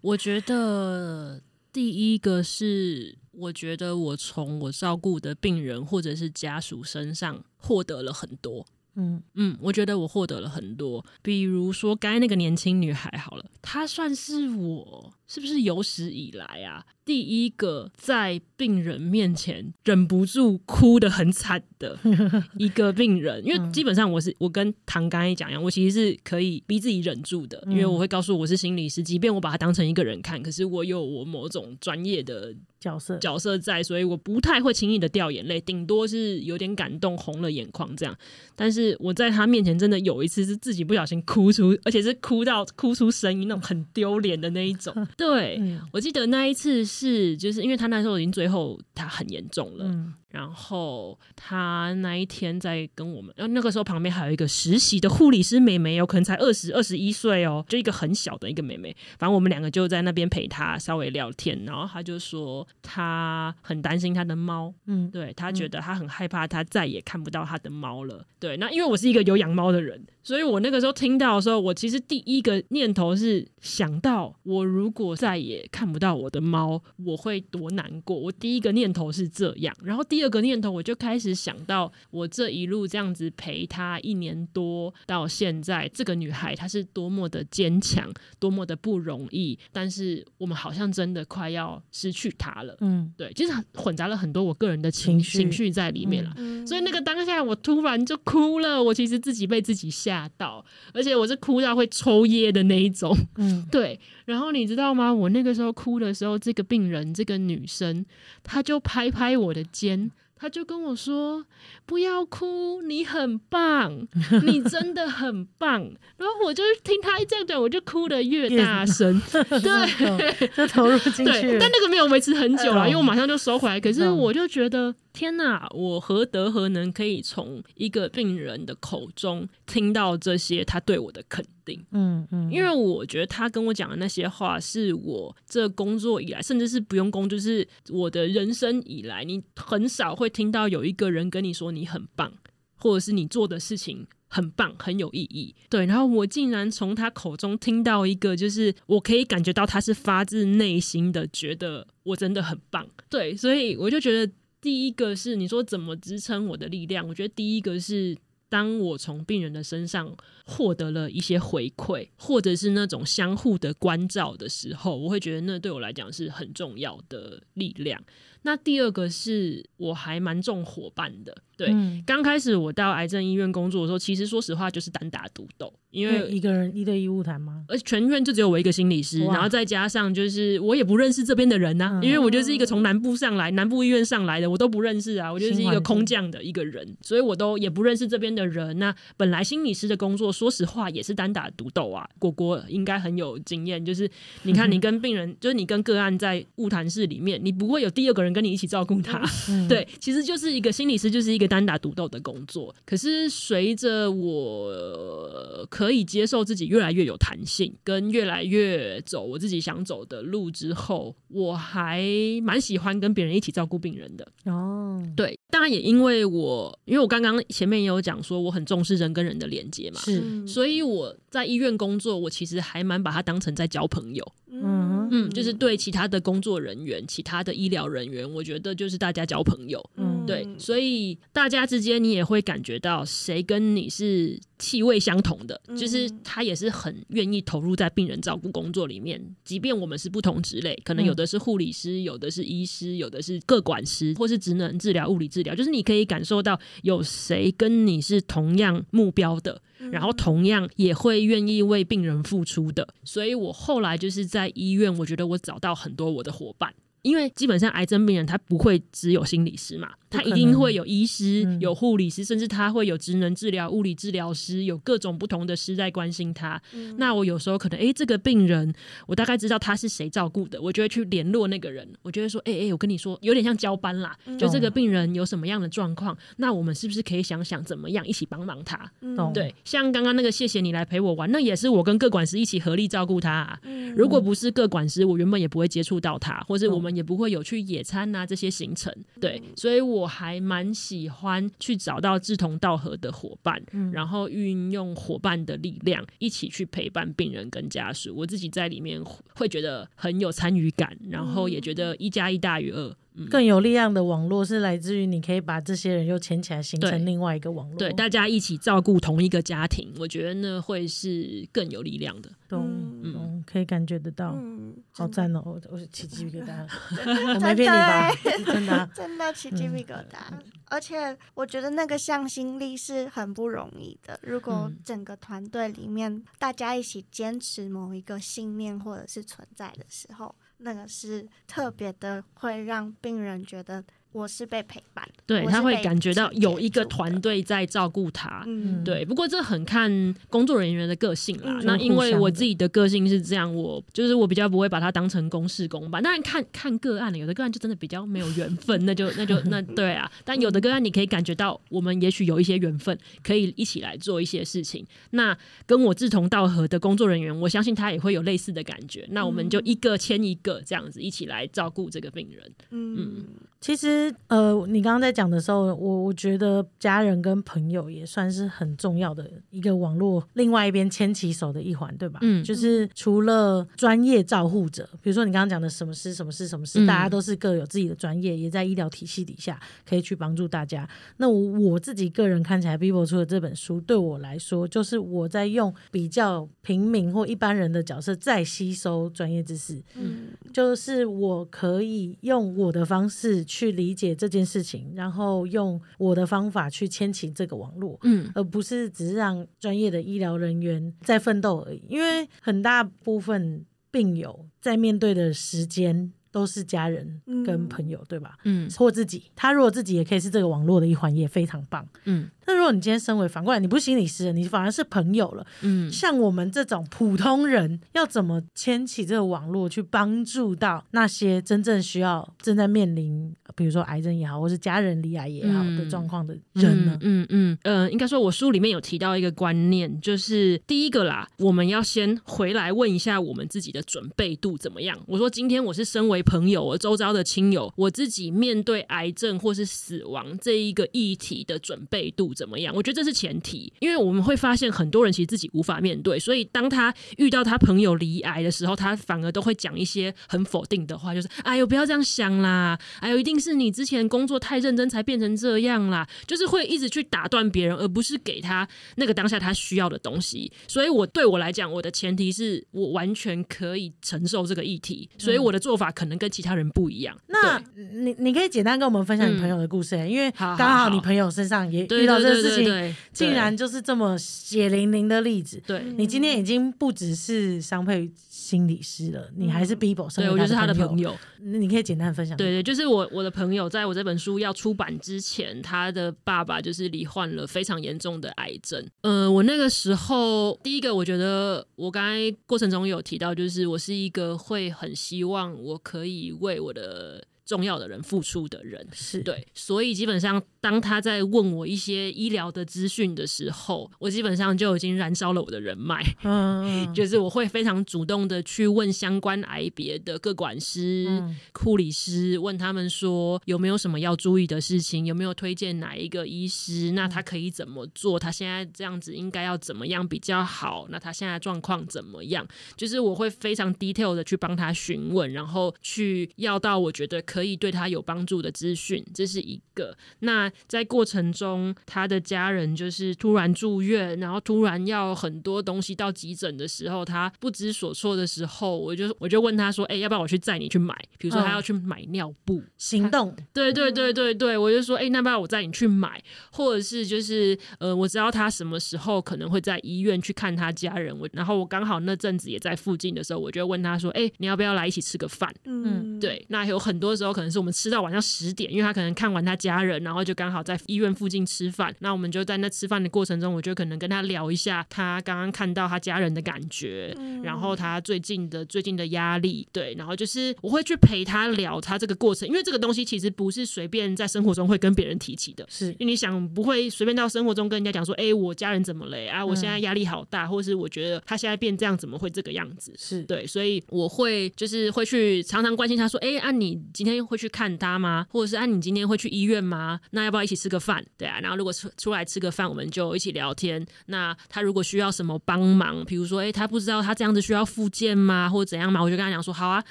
[0.00, 1.42] 我觉得
[1.72, 8.66] 第一个是，我觉得我从我照顾的病人或者是家属身上获得了很多。
[8.96, 21.98] 嗯嗯，我觉得我获得了很多，比如说刚才那个年轻女孩，好了，她算是我是不是有史以来啊第一个在病人面前忍不住哭的很惨的
[22.56, 38.16] 一个病人，因为基本上我是我跟唐刚才讲一样，我其实是可以逼自己忍住的，因为我会告诉我是心理师，即便我把他当成一个人看，可是我有我某种专业的角色，角色在，所以我不太会轻易的掉眼泪，顶多是有点感动，红了眼眶这样。
[38.56, 44.94] 但是我在他面前真的有一次是自己不小心哭出，而且是哭到哭出声音那种很丢脸的那一种。
[45.16, 45.80] 对，嗯。
[45.92, 58.94] 我记得那一次是就是因为他那时候已经最后他很严重了，嗯然后他那一天在跟我们，然后那个时候旁边还有一个实习的护理师妹妹哦，可能才二十二十一岁哦，就一个很小的一个妹妹。
[59.16, 68.26] 反正我们两个就在那边陪她稍微聊天，然后她就说她很担心她的猫，嗯对她觉得她很害怕，她再也看不到她的猫了。
[68.40, 78.18] 对，那因为我是一个有养猫的人，所以我那个时候听到的时候，我其实第一个念头是想到我如果再也看不到我的猫，我会多难过。
[78.18, 92.76] 我第一个念头是这样，然后第二个念头我就开始想到我这一路这样子陪她一年多到现在，这个女孩她是多么的坚强，多么的不容易，但是我们好像真的快要失去她了。
[92.80, 96.32] 嗯对，其实混杂了很多我个人的情情绪情绪在里面了。
[96.36, 98.82] 嗯所以那个当下，我突然就哭了。
[98.82, 103.14] 我其实自己被自己吓到，而且我是哭到会抽噎的那一种。
[103.36, 105.12] 嗯对，然后你知道吗？
[105.12, 108.04] 我那个时候哭的时候，这个病人，这个女生，
[108.42, 111.44] 她就拍拍我的肩，她就跟我说
[111.86, 114.06] ：“不要哭，你很棒，
[114.44, 115.80] 你 真的很棒。”
[116.16, 121.58] 然后我就听她一这样讲，我就哭的越大声，对， 就投入进去。
[121.58, 123.80] 但那个没有维持很久了，嗯因为我马上就收回来。
[123.80, 131.82] 可是嗯我就觉得，天哪，我何德何能可以从一个病人的口中听到这些他对我的肯定？
[131.92, 142.32] 嗯嗯，因为我觉得他跟我讲的那些话，是我这工作以来，甚至是不用工，就是我的人生以来，你很少会听到有一个人跟你说你很棒，
[142.74, 145.54] 或者是你做的事情很棒，很有意义。
[145.70, 152.84] 对，然后我竟然从他口中听到一个，就是我可以感觉到他是发自内心的觉得我真的很棒。
[153.08, 154.32] 对，所以我就觉得
[154.64, 158.16] 第一个是你说怎么支撑我的力量，我觉得第一个是。
[158.46, 168.00] 当我从病人的身上获得了一些回馈，或者是那种相互的关照的时候，我会觉得那对我来讲是很重要的力量。
[168.42, 171.68] 那第二个是我还蛮重伙伴的，对。
[171.70, 177.64] 嗯刚开始我到癌症医院工作的时候，其实说实话就是单打独斗，因因为为一个人一对一物谈吗？
[177.68, 188.78] 而全院就只有我一个心理师，然后再加上就是我也不认识这边的人呐、嗯因为我就是一个从南部上来，南部医院上来的，我都不认识啊，我就是一个空降的一个人，所以我都也不认识这边的人。
[188.78, 192.06] 那本来心理师的工作，说实话也是单打独斗啊。
[192.18, 194.10] 果果应该很有经验，就是
[194.42, 202.74] 你看 你跟病人，就是你跟个案在物谈室里面，你不会有第二个人跟你一起照顾他，嗯， 对，其实就是一个心理师，就是一个单打独斗的工作。
[202.84, 212.04] 可是随着我呃可以接受自己越来越有弹性，跟越来越走我自己想走的路之后，我还
[212.42, 214.26] 蛮喜欢跟别人一起照顾病人的。
[214.44, 220.00] 哦，对，当然也因为我，因为我刚刚前面也有讲说，我很重视人跟人的连接嘛。
[220.00, 224.32] 是，嗯所以我在医院工作，我其实还蛮把它当成在交朋友。
[224.50, 229.84] 嗯嗯，就是对其他的工作人员、其他的医疗人员，我觉得就是大家交朋友。
[229.96, 249.60] 嗯对，所以大家之间你也会感觉到谁跟你是气味相同的，就是嗯他也是很愿意投入在病人照顾工作里面，即便我们是不同职类，可能有的是护理师，有的是医师，有的是各管师，或是职能治疗、物理治疗，就是你可以感受到有谁跟你是同样目标的，
[249.90, 252.88] 然后同样也会愿意为病人付出的。
[253.04, 256.72] 所以我后来就是在医院，我觉得我找到很多我的伙伴。
[257.02, 261.60] 因为基本上癌症病人他不会只有心理师嘛，他一定会有医师、嗯。
[261.60, 266.60] 有护理师，甚至他会有职能治疗、物理治疗师，有各种不同的师在关心他。
[266.72, 266.94] 嗯。
[266.98, 268.72] 那我有时候可能，诶，这个病人
[269.06, 274.38] 我大概知道他是谁照顾的，我就会去联络那个人，我就会说，诶诶，我跟你说，有点像交班啦，嗯。
[274.38, 278.90] 就这个病人有什么样的状况，那我们是不是可以想想怎么样一起帮忙他？
[279.00, 279.32] 嗯。
[279.32, 283.58] 对，像刚刚那个谢谢你来陪我玩，那也是我跟各管师一起合力照顾他、啊。
[283.62, 283.94] 嗯。
[283.94, 288.92] 如果不是各管师，我原本也不会接触到他，或者我们也不会有去野餐啊这些行程。
[289.20, 293.62] 对，所以我还蛮喜欢去找到志同道合的伙伴，
[293.92, 298.14] 然后运用伙伴的力量一起去陪伴病人跟家属。
[298.14, 299.02] 我自己在里面
[299.34, 302.96] 会觉得很有参与感，然后也觉得一加一大于二。
[303.14, 307.78] 嗯，更有力量的网络是来自于你可以把这些人又牵起来，形成另外一个网络。
[307.78, 312.30] 对，大家一起照顾同一个家庭，我觉得那会是更有力量的。
[312.48, 312.66] 懂
[313.02, 315.42] 嗯，可以感觉得到，嗯，好赞哦！
[315.44, 318.44] 我我起鸡皮疙瘩了， 真的我没骗你吧欸？
[318.44, 320.18] 真的啊， 真的起鸡皮疙瘩。
[320.66, 324.18] 而且我觉得那个向心力是很不容易的。
[324.22, 338.44] 如果嗯整个团队里面大家一起坚持某一个信念或者是存在的时候，那个是特别的，会让病人觉得我是被陪伴，对他会感觉到有一个团队在照顾他。
[338.46, 341.58] 嗯，对，不过这很看工作人员的个性啦。
[341.58, 346.00] 嗯那因为我自己的个性是这样，我就是我比较不会把它当成公事公办。
[346.00, 350.08] 当然看看个案了，有的个案就真的比较没有缘分， 那就那就那对啊。
[350.24, 354.86] 但有的个案你可以感觉到，我们也许有一些缘分，可以一起来做一些事情。
[355.10, 359.04] 那跟我志同道合的工作人员，我相信他也会有类似的感觉。
[359.10, 362.52] 那我们就一个牵一个这样子一起来照顾这个病人。
[362.70, 363.24] 嗯
[363.64, 372.18] 其实，呃，你刚刚在讲的时候，我我觉得家人跟朋友也算是很重要的一个网络，另外一边牵起手的一环，对吧？
[372.20, 380.86] 嗯就是除了专业照护者，比如说你刚刚讲的什么师、什么师、什么师，嗯大家都是各有自己的专业，也在医疗体系底下可以去帮助大家。
[381.16, 401.82] 那我我自己个人看起来，Vivo 出的这本书对我来说，就是我在用比较平民或一般人的角色在吸收专业知识，嗯就是我可以用我的方式去理解这件事情，然后用我的方法去牵起这个网络，嗯而不是只是让专业的医疗人员在奋斗而已。
[401.88, 408.36] 因为很大部分病友在面对的时间都是家人跟嗯朋友，对吧？
[408.44, 411.86] 嗯或自己，他如果自己也可以是这个网络的一环，也非常棒。
[412.04, 426.98] 嗯那如果你今天身为反过来，你不是心理师，你反而是朋友了，嗯，像我们这种普通人，要怎么牵起这个网络去帮助到那些真正需要、正在面临，比如说癌症也好，或是家人离癌也好的嗯状况的人呢？
[427.00, 434.98] 嗯嗯嗯，呃，应该说，我书里面有提到一个观念，就是第一个啦，我们要先回来问一下我们自己的准备度怎么样。
[435.06, 442.74] 我说，今天我是身为朋友，我周遭的亲友，我自己面对癌症或是死亡这一个议题的准备度怎么样？
[442.74, 458.66] 我觉得这是前提，因为我们会发现很多人其实自己无法面对，所以当他遇到他朋友离癌的时候，他反而都会讲一些很否定的话，就是哎呦不要这样想啦，哎呦一定是你之前工作太认真才变成这样啦，就是会一直去打断别人，而不是给他
[458.96, 460.50] 那个当下他需要的东西。
[460.66, 467.16] 所以我对我来讲，我的前提是我完全可以承受这个议题，所以我的做法可能跟其他人不一样。
[467.28, 467.62] 那
[467.92, 475.62] 你你可以简单跟我们分享你朋友的故事、因为刚好好你朋友身上也遇到这对个事情，竟然就是这么血淋淋的例子。
[475.66, 475.82] 对。
[475.96, 481.16] 你今天已经不只是商配心理师了，你还是 Bibo，身对，我就是他的朋朋友。
[481.40, 482.36] 你你可以简单分享。
[482.36, 488.82] 对对，就是我我的朋友，在我这本书要出版之前，他的爸爸就是罹患了非常严重的癌症。
[489.02, 498.86] 呃，我那个时候，第一个我觉得我刚才过程中有提到，就是我是一个会很希望我可以为我的重要的人付出的人。
[498.92, 506.02] 是，对，所以基本上，当他在问我一些医疗的资讯的时候，我基本上就已经燃烧了我的人脉。
[506.22, 518.18] 嗯，嗯 就是我会非常主动的去问相关癌别的各管师、嗯护理师，问他们说有没有什么要注意的事情，有没有推荐哪一个医师，那他可以怎么做？
[518.18, 520.86] 他现在这样子应该要怎么样比较好？
[520.90, 522.46] 那他现在状况怎么样？
[522.76, 529.92] 就是我会非常 detail 的去帮他询问，然后去要到我觉得可以对他有帮助的资讯，这是一个。
[530.20, 540.94] 那在过程中，他的家人就是突然住院，然后突然要很多东西到急诊的时候，他不知所措的时候，我就我就问他说：“哎、要不要我去载你去买？
[541.18, 546.22] 比如说他嗯要去买尿布，行动，对对对对对，我就说，哎、那不要我载你去买，
[546.52, 555.52] 或者是就是呃，我知道他什么时候可能会在医院去看他家人，我然后我刚好那阵子也在附近的时候，我就问他说，哎、你要不要来一起吃个饭？
[555.64, 561.94] 嗯，对，那有很多时候可能是我们吃到晚上十点，因为他可能看完他家人，然后就刚好在医院附近吃饭。
[562.00, 575.66] 那我们就在那吃饭的过程中，我就可能跟他聊一下他刚刚看到他家人的感觉，然后他最近的最近的压力，对，然后就是我会去陪他聊他这个过程，因为这个东西其实不是随便在生活中会跟别人提起的。
[575.68, 579.44] 是因为你想不会随便到生活中跟人家讲说，哎、我家人怎么了啊？
[579.44, 582.92] 我现在压力好大，或是我觉得他现在变这样，怎么会这个样子？
[582.96, 588.26] 是，对，所以我会就是会去常常关心他说，哎、啊，你今天会去看他吗？
[588.30, 590.00] 或者是啊，你今天会去医院吗？
[590.10, 591.04] 那要不要一起吃个饭？
[591.16, 593.84] 对啊，然后如果出出来吃个饭，我们就一起聊天。
[594.06, 599.02] 那他如果需要什么帮忙，比如说，哎、他不知道他这样子需要复健吗，或者怎样吗？
[599.02, 599.82] 我就跟他讲说，好啊，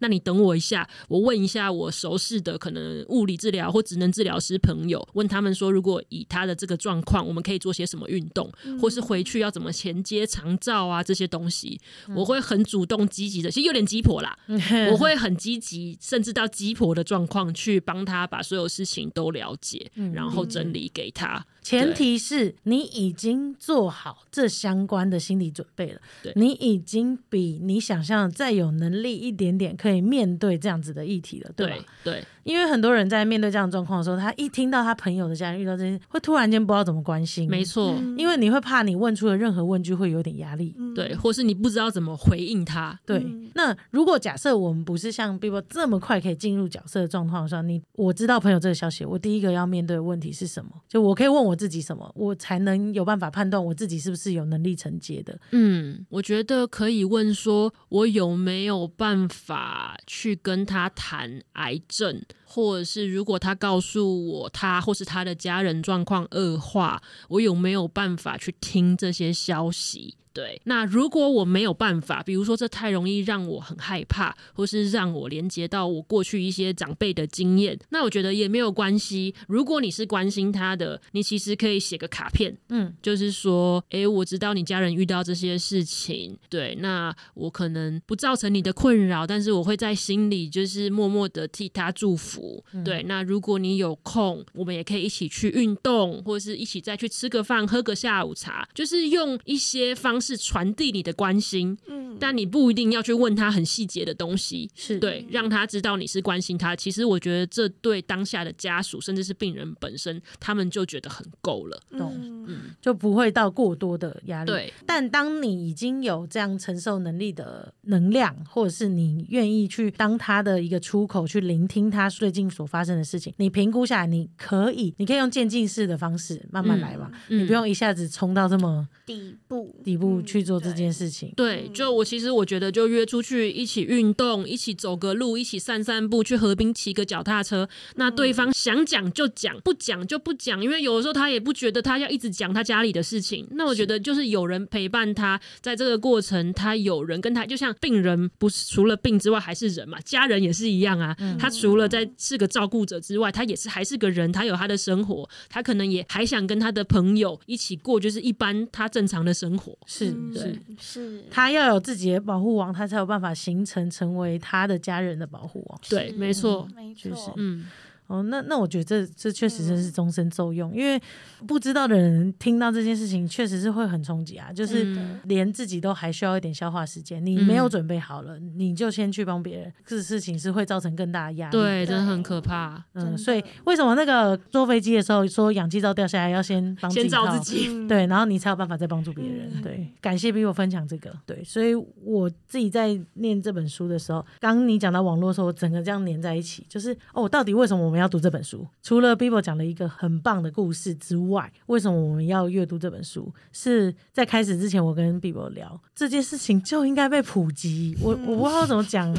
[0.00, 8.50] 那你等我一下，我问一下我熟识的可能物理治疗或职能治疗师朋友，问他们说，如果以他的这个状况，我们可以做些什么运动，
[8.80, 11.80] 或是回去要怎么衔接长照啊这些东西，
[12.14, 14.36] 我会很主动积极的，其实有点鸡婆啦，
[14.90, 21.44] 我会很积极，甚至到鸡婆的状况去帮他把所有事情都了解，然后整理给他。
[21.62, 31.84] 前提是你已经做好这相关的心理准备了对，你已经比你想象的再有能力一点点，可以面对这样子的议题了，对对吧？
[32.04, 40.74] 对因为很多人在面对这样的状况的时候，他一听到他朋友的家人遇到这些，会突然间不知道怎么关心，没，错，因为你会怕你问出的任何问句会有点压力。
[40.92, 42.98] 对，或是你不知道怎么回应他。
[43.06, 43.48] 对，嗯。
[43.54, 50.70] 那如果假设我们不是像 Bibo 这么快可以进入角色的状况下，你我知道朋友这个消息，我第一个要面对的问题是什么？
[50.88, 55.38] 就我可以问我我自己什么，我才能有办法判断我自己是不是有能力承接的。
[55.50, 70.16] 嗯，我觉得可以问说，我有没有办法去跟他谈癌症，或者是如果他告诉我他或是他的家人状况恶化，我有没有办法去听这些消息？
[70.32, 79.34] 对，那如果我没有办法，比如说这太容易让我很害怕，或是让我连接到我过去一些长辈的经验，那我觉得也没有关系。
[79.46, 92.64] 如果你是关心他的，你其实可以写个卡片，嗯，就是说，诶，我知道你家人遇到这些事情，对，那我可能不造成你的困扰，但是我会在心里就是默默的替他祝福，服。
[92.84, 101.76] 对，那如果你有空，我们也可以一起去运动，或者是一起再去吃个饭、喝个下午茶，就是用一些方式传递你的关心。
[101.88, 106.76] 嗯，但你不一定要去问他很细节的东西，是对，让他知道你是关心他。
[106.76, 111.82] 其实我觉得这对当下的家属，甚至是病人本身，他们就觉得很够了。
[111.98, 112.14] 懂
[112.46, 114.50] 嗯就不会到过多的压力。
[114.50, 131.32] 对，但当你已经有这样承受能力的能量，或者是你愿意去当他的一个出口，去聆听他最近所发生的事情，你评估下来，你可以，你可以用渐进式的方式慢慢来嘛，嗯你不用一下子冲到这么底部底部嗯去做这件事情。
[131.36, 137.68] 对，就我其实我觉得，就约出去一起运动，一起走个路，一起散散步，去河滨骑个脚踏车。
[137.96, 143.46] 那对方想讲就讲，不讲就不讲，因为有的时候他也不觉得他要一直讲他家里的事情。
[143.52, 151.16] 那我觉得就是有人陪伴他，在这个过程，他有人跟他，就像病人不是除了病之外还是人嘛，家人也是一样啊。
[151.38, 159.76] 他除了在是个照顾者之外，他也是还是个人，他有他的生活，他可能也还想跟他的朋友一起过，就是一般他正常的生活。
[159.86, 161.24] 是嗯是，是。
[161.30, 165.80] 他要有自己的保护网，他才有办法形成成为他的家人的保护网。
[165.88, 166.66] 对没错。
[166.74, 167.66] 没错，嗯。
[168.12, 171.00] 哦，那那我觉得这这确实真是终身受用，因为
[171.46, 181.52] 不知道的人听到这件事情，确实是会很冲击啊，就是嗯连自己都还需要一点消化时间，你没有准备好了，你就先去帮别人，这事情是会造成更大的压力。
[181.52, 182.84] 对，真的很可怕。
[182.92, 189.50] 嗯，所以为什么那个坐飞机的时候说氧气罩掉下来要先帮先照自己，嗯对，然后你才有办法再帮助别人。
[189.54, 191.10] 嗯对，感谢比我分享这个。
[191.24, 198.66] 对，所以我自己在念这本书的时候，刚你讲到网络的时候，我整个这样连在一起，就是哦，到底为什么我们要要读这本书？
[198.82, 203.32] 除了 Bibo 讲了一个很棒的故事之外，为什么我们要阅读这本书？
[203.52, 207.96] 是在开始之前，我跟 Bibo 聊这件事情就应该被普及。
[208.00, 209.14] 我我不知道怎么讲，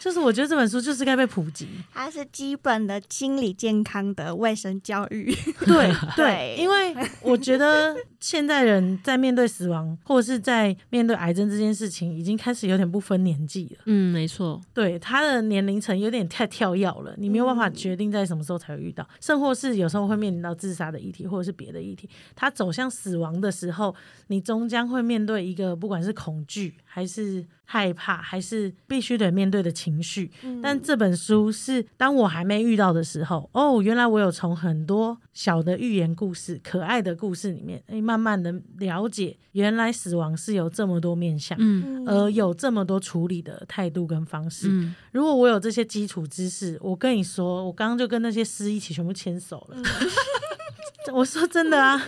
[0.00, 1.68] 就是我觉得这本书就是该被普及。
[1.92, 5.32] 它是基本的心理健康的卫生教育。
[5.66, 13.82] 对 对对，因为我觉得现在人在面对死亡，或者是在面对癌症这件事情，已经开始有点不分年纪了。
[13.84, 22.08] 嗯，没错，对他的年龄层有点太跳跃了，你没有办法嗯决定在什么时候才会遇到，甚或是有时候会面临到自杀的议题，或者是别的议题。
[22.34, 23.94] 他走向死亡的时候，
[24.28, 30.28] 你终将会面对一个不管是恐惧，还是害怕，还是必须得面对的情绪。
[30.42, 41.56] 嗯但这本书是当我还没遇到的时候，哦，原来我有从很多小的寓言故事、可爱的故事里面，哎，慢慢的了解，原来死亡是有这么多面向。
[41.60, 44.66] 嗯而有这么多处理的态度跟方式。
[44.68, 49.76] 嗯，如果我有这些基础知识，我跟你说，我刚刚就跟那些诗一起全部牵手了。
[51.12, 52.00] 我说真的啊，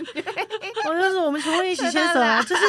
[0.87, 2.61] 我就是我们全部一起牵手啊， 就是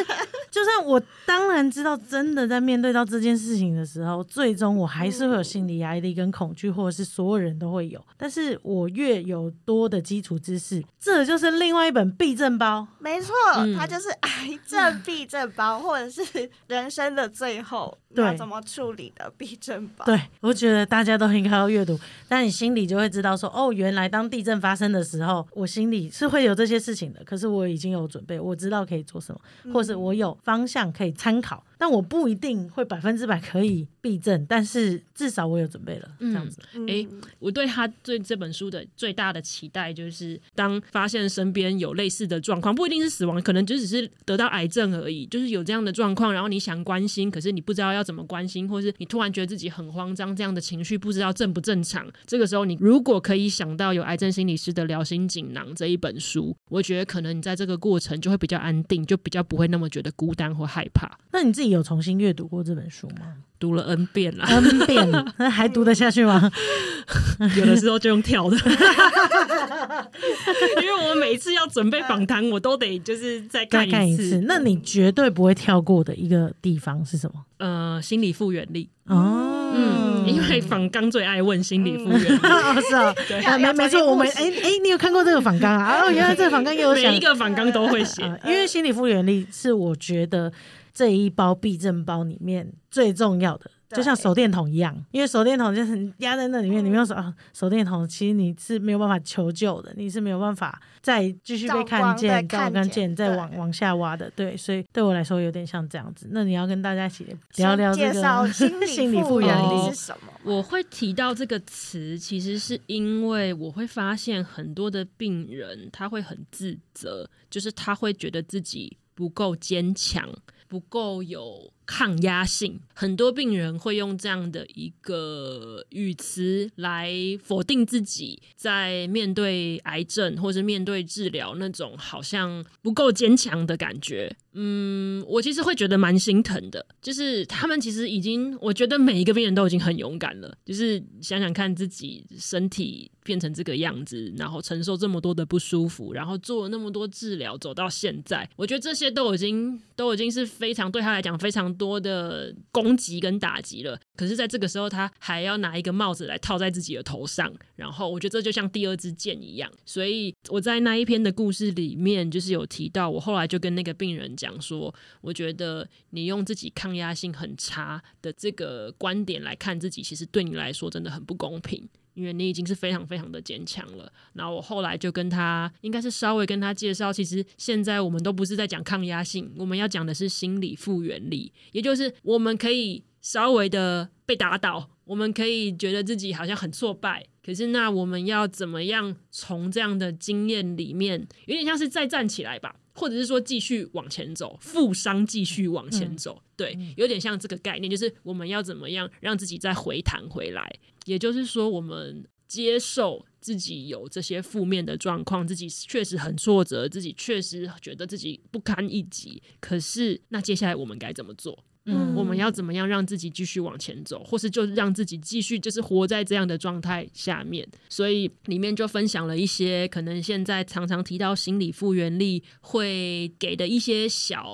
[0.51, 8.01] 就算我当然知道，真的在面对到这件事情的时候，最终我还是会有心理压力跟恐惧，或者是所有人都会有。
[8.16, 12.87] 但是我越有多的基础知识，这就是另外一本避震包。
[12.99, 20.05] 没错，嗯它就是癌症避震包，或者是人生的最后要怎么处理的避震包。
[20.05, 21.99] 对，我觉得大家都应该要阅读，
[22.29, 27.23] 但你心里就会知道说，哦，原来当地震发生的时候，我心里是会有这些事情的。
[27.25, 36.59] 可是我已经有准备，我知道可以做什么，或是我有方向可以参考，但我不一定会百分之百可以避震，但是至少我有准备了，这样子。
[36.75, 37.09] 嗯诶
[37.39, 52.07] 我对他对这本书的最大的期待就是，当发现身边有类似的状况，不一定是死亡，可能就只是得到癌症而已，就是有这样的状况，然后你想关心，可是你不知道要怎么关心，或是你突然觉得自己很慌张，这样的情绪不知道正不正常。
[52.27, 61.19] 这个时候，你如果可以想到有癌症心理师的《疗心锦囊》这一本书，我觉得可能你在这个过程就会比较安定，就比较不会那么觉得孤单或害怕。
[61.33, 66.51] 那你自己有重新阅读过这本书吗读了 N 遍了，？N 遍， 那还读得下去吗？
[67.57, 68.57] 有的时候就用跳的，
[70.83, 77.45] 因为我每一次要准备访谈，我都得就是再再看一看一次，那你绝对不会跳过的一个地方是什么？
[77.59, 83.39] 呃，心理复原力，哦，嗯，因为访刚最爱问心理复原是哦，对。
[83.41, 86.03] 啊没没错，我们哎哎，你有看过这个访纲啊？
[86.05, 87.11] 哦，原来这个访纲也有想。
[87.11, 90.53] 每一个访纲都会写，啊，因为心理复原力是我觉得
[90.95, 106.29] 这一包避震包里面最重要的，就像手电筒一样，因为手电筒就是压在那里面，你没有手啊，手电筒其实你是没有办法求救的，你是没有办法再继续被看见、照光再看见、再往往下挖的，对，所以对我来说有点像这样子。
[106.31, 107.27] 那你要跟大家一起
[107.57, 110.33] 聊聊这个心 心理理复原力力是什么？
[110.45, 120.29] 我会提到这个词，其实是因为我会发现很多的病人他会很自责，就是他会觉得自己不够坚强，
[120.75, 127.14] 不够有抗压性，很多病人会用这样的一个语词来
[127.45, 134.35] 否定自己，在面对癌症或者面对治疗那种好像不够坚强的感觉。
[134.57, 154.01] 嗯，我其实会觉得蛮心疼的，就是他们其实已经，我觉得每一个病人都已经很勇敢了，就是想想看自己身体变成这个样子，然后承受这么多的不舒服，然后做了那么多治疗，走到现在，我觉得这些都已经都已经是非常对他来讲非常多的攻击跟打击了。
[154.17, 159.71] 可是，在这个时候，他还要拿一个帽子来套在自己的头上，然后我觉得这就像第二支箭一样。
[159.85, 174.11] 所以我在那一篇的故事里面，就是有提到，我后来就跟那个病人讲说，我觉得你用自己抗压性很差的这个观点来看自己，其实对你来说真的很不公平，因为你已经是非常非常的坚强了。
[174.33, 183.05] 然后我后来就跟他，应该是稍微跟他介绍，其实现在我们都不是在讲抗压性，我们要讲的是心理复原力，也就是我们可以。
[183.25, 187.27] 稍微的被打倒，我们可以觉得自己好像很挫败。
[187.43, 196.43] 可是，那我们要怎么样从这样的经验里面，有点像是再站起来吧，或者是说继续往前走，负伤继续往前走？
[196.55, 200.71] 对，有点像这个概念，就是我们要怎么样让自己再回弹回来？
[201.05, 209.43] 也就是说，我们接受自己有这些负面的状况，自己确实很挫折，自己确实觉得自己不堪一击。
[209.61, 211.65] 可是，那接下来我们该怎么做？
[211.87, 217.68] 嗯，我们要怎么样让自己继续往前走，或是就让自己继续就是活在这样的状态下面？
[217.91, 224.47] 所以里面就分享了一些可能现在常常提到心理复原力会给的一些小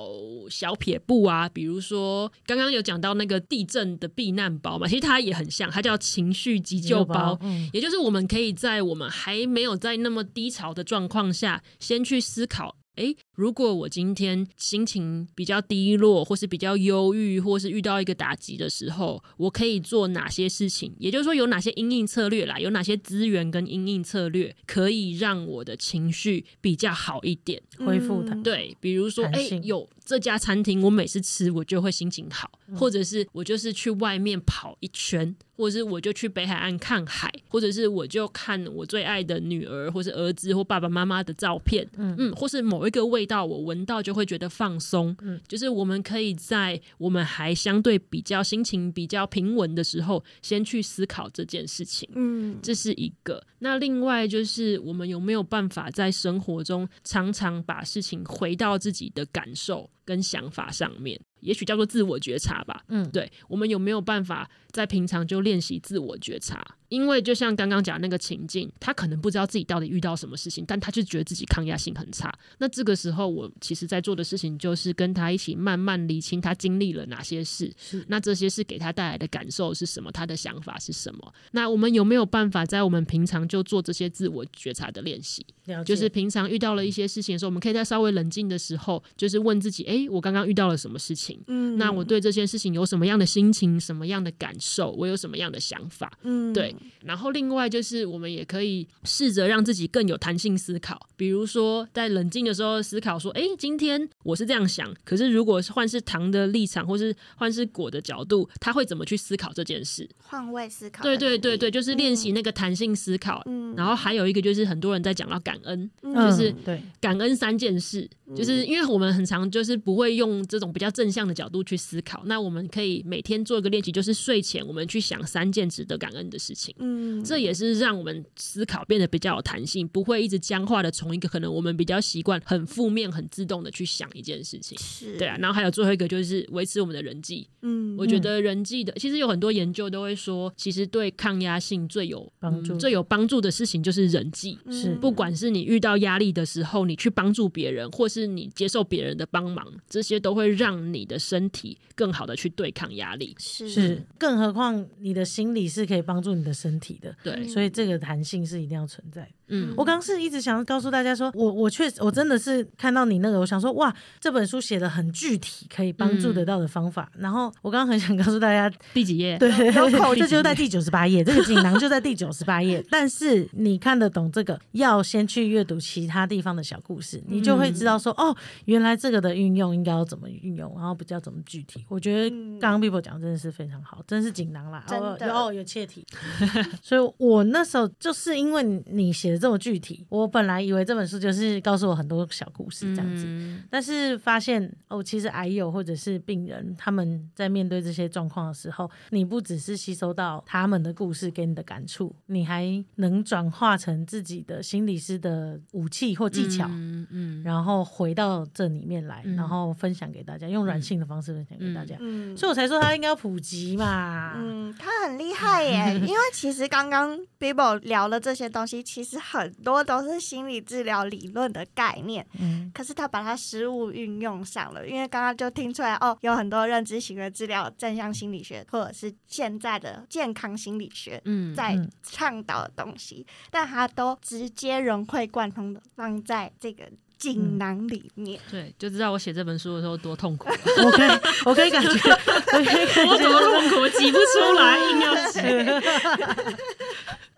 [0.50, 7.38] 小撇步啊，比如说刚刚有讲到那个地震的避难包嘛，其实它也很像，它叫情绪急救包，
[7.72, 12.76] 也就是我们可以在我们还没有在那么低潮的状况下，先去思考。
[13.01, 20.92] 诶，如果我今天心情比较低落，或是比较忧郁，或是遇到一个打击的时候，我可以做哪些事情？
[20.98, 22.59] 也就是说，有哪些应应策略啦？
[22.59, 28.36] 有哪些资源跟应应策略可以让我的情绪比较好一点，恢复的？
[28.42, 35.34] 对，比如说，哎，有这家餐厅，我每次吃我就会心情好，或者是我就是去外面跑一圈。
[35.61, 53.44] 或者是我就去北海岸看海，或者是我就看我最爱的女儿，或是儿子或爸爸妈妈的照片，嗯嗯，或是某一个味道我闻到就会觉得放松，嗯，就是我们可以在我们还相对比较心情比较平稳的时候，先去思考这件事情，嗯，这是一个。
[53.58, 61.20] 那另外就是我们有没有办法在生活中常常把事情回到自己的感受跟想法上面？
[61.40, 62.82] 也许叫做自我觉察吧。
[62.88, 66.76] 嗯，对，我们有没有办法在平常就练习自我觉察？
[66.88, 72.36] 因为就像刚刚讲那个情境，他可能不知道自己到底遇到什么事情，但他就觉得自己抗压性很差。
[72.58, 77.72] 那这个时候，我其实在做的事情就是跟他一起慢慢理清他经历了哪些事，
[78.08, 81.32] 那这些事给他带来的感受是什么，他的想法是什么。
[81.52, 85.46] 那我们有没有办法在我们平常就做这些自我觉察的练习？
[85.86, 91.40] 就是平常遇到了一些事情的时候，我们可以在稍微冷静的时候，就是问自己：哎，我刚刚遇到了什么事情？
[91.46, 94.90] 嗯，那我对这件事情有什么样的心情、什么样的感受？
[94.92, 96.12] 我有什么样的想法？
[96.22, 96.74] 嗯，对。
[97.02, 101.08] 然后另外就是，我们也可以试着让自己更有弹性思考。
[101.16, 111.02] 比如说，在冷静的时候思考说：“哎，今天我是这样想，可是如果是换是糖的立场，或是换是果的角度，他会怎么去思考这件事？”换位思考。
[111.02, 113.42] 对对对对，就是练习那个弹性思考。
[113.46, 113.74] 嗯。
[113.76, 122.22] 然后还有一个就是，很多人在讲到感恩，就是对感恩三件事，就是因为我们很常就是不会用这种比较正向的角度去思考。
[122.26, 126.74] 那我们可以每天做一个练习，就是睡前我们去想三件值得感恩的事情。
[126.78, 134.76] 嗯，这也是让我们思考变得比较有弹性，不会一直僵化的从一个可能我们比较习惯很负面、很自动的去想一件事情。
[134.78, 135.36] 是，对啊。
[135.38, 137.46] 然后还有最后一个就是维持我们的人际。
[137.62, 144.59] 嗯，我觉得人际的其实有很多研究都会说，其实对抗压性最有帮助、最有帮助的事情就是人际。
[144.70, 153.36] 是，不管是你遇到压力的时候，你去帮助别人，或是你接受别人的帮忙，这些都会让你的身体更好的去对抗压力。
[153.38, 157.14] 是，更何况你的心理是可以帮助你的身体的。
[157.22, 159.28] 对，所以这个弹性是一定要存在。
[159.51, 167.11] 嗯，我刚是一直想告诉大家说，我我确实我真的是看到你那个，我想说哇，这本书写的很具体，可以帮助得到的方法。
[167.18, 169.51] 然后我刚刚很想告诉大家第几页，对，
[170.16, 172.84] 这就在第九十八页，这个锦囊就在第九十八页。
[172.90, 178.34] 但是你看得懂这个，要先去阅读其他地方的小故事，你就会知道说哦，
[178.66, 181.84] 原来这个的运用应该要怎么运用，然后比较怎么具体。
[181.88, 182.30] 我觉得
[182.61, 184.84] 刚刚 people 讲真的是非常好，真是锦囊啦，
[185.26, 186.07] 有有切题。
[186.82, 193.26] 所以我那时候就是因为你写的这么具体，我本来以为这本书就是告诉我很多小故事这样子，
[193.70, 194.11] 但是。
[194.20, 211.97] 发现哦，其实癌友或者是病人他们在面对这些状况的时候，你不只是吸收到他们的故事给你的感触，你还能转化成自己的心理师的武器或技巧，嗯嗯，然后回到这里面来，嗯然后分享给大家，用软性的方式分享给大家。
[212.01, 214.34] 嗯所以我才说他应该要普及嘛。
[214.36, 224.86] 嗯，他很厉害耶， 因为其实刚刚 Bibo 聊了这些东西，其实很多都是心理治疗理论的概念，嗯可是他把它实物运用上了。
[224.86, 231.20] 因为刚刚就听出来哦，有很多认知行为治疗、正向心理学，或者是现在的健康心理学。
[231.24, 236.84] 嗯在嗯倡导的东西，但他都直接融会贯通的放在这个
[237.18, 238.40] 锦囊里面。
[238.50, 240.48] 对，就知道我写这本书的时候多痛苦，
[240.84, 241.10] 我可以，
[241.44, 245.40] 我可以感觉，我可以感 我觉怎么痛苦，我挤不出来，硬要挤。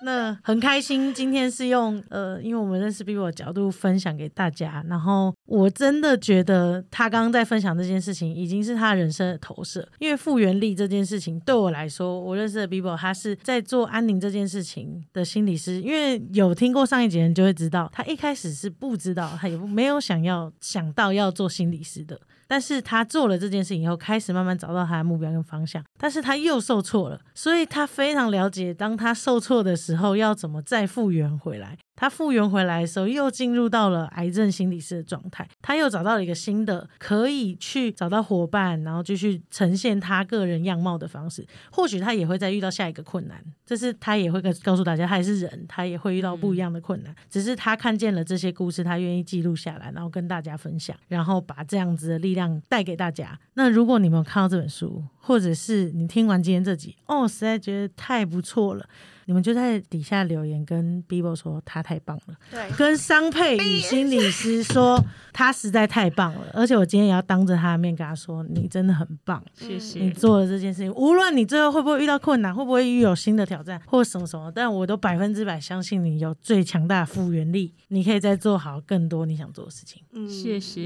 [0.02, 9.86] 那很开心，今天是用呃，因为我们认识 Bibo 的角度分享给大家，然后我真的觉得他刚刚在分享这件事情，已经是他人生的投射。
[9.98, 15.80] 因为复原力这件事情对我来说，我认识的 Bibo 他是在做安宁这件事情的心理师。
[15.80, 22.18] 因为有听过上一集的人就会知道，他一开始是不知道，他也没有想要想到要做心理师的。
[22.52, 31.78] 但是他做了这件事以后，开始慢慢找到他的目标跟方向，但是他又受挫了，所以他非常了解，当他受挫的时候要怎么再复原回来。
[31.94, 41.46] 他复原回来的时候，又进入到了癌症心理师的状态，他又找到了一个新的可以去找到伙伴，然后继续呈现他个人样貌的方式。
[41.70, 47.14] 或许他也会再遇到下一个困难，这是他也会告告诉大家，他也是人，他也会遇到不一样的困难。
[47.30, 53.38] 只是他看见了这些故事，他愿意记录下来，然后跟大家分享，然后把这样子的力量带给大家。
[53.54, 58.84] 那如果你们有看到这本书，或者是你听完今天这集，哦，实在觉得太不错了。
[59.26, 65.02] 你们就在底下留言跟 Bibo 说他太棒了，对，跟商佩宇心理师说
[65.32, 70.10] 他实在太棒了，而且我今天也要当着他的面跟他说，你真的很棒，谢谢你。
[70.10, 80.02] 做了这件事情，无论你最后会不会遇到困难，会不会遇有新的挑战或什么什么，但我都百分之百相信你有最强大的复原力，你可以再做好更多你想做的事情。
[80.12, 80.58] 嗯谢。
[80.58, 80.82] 谢。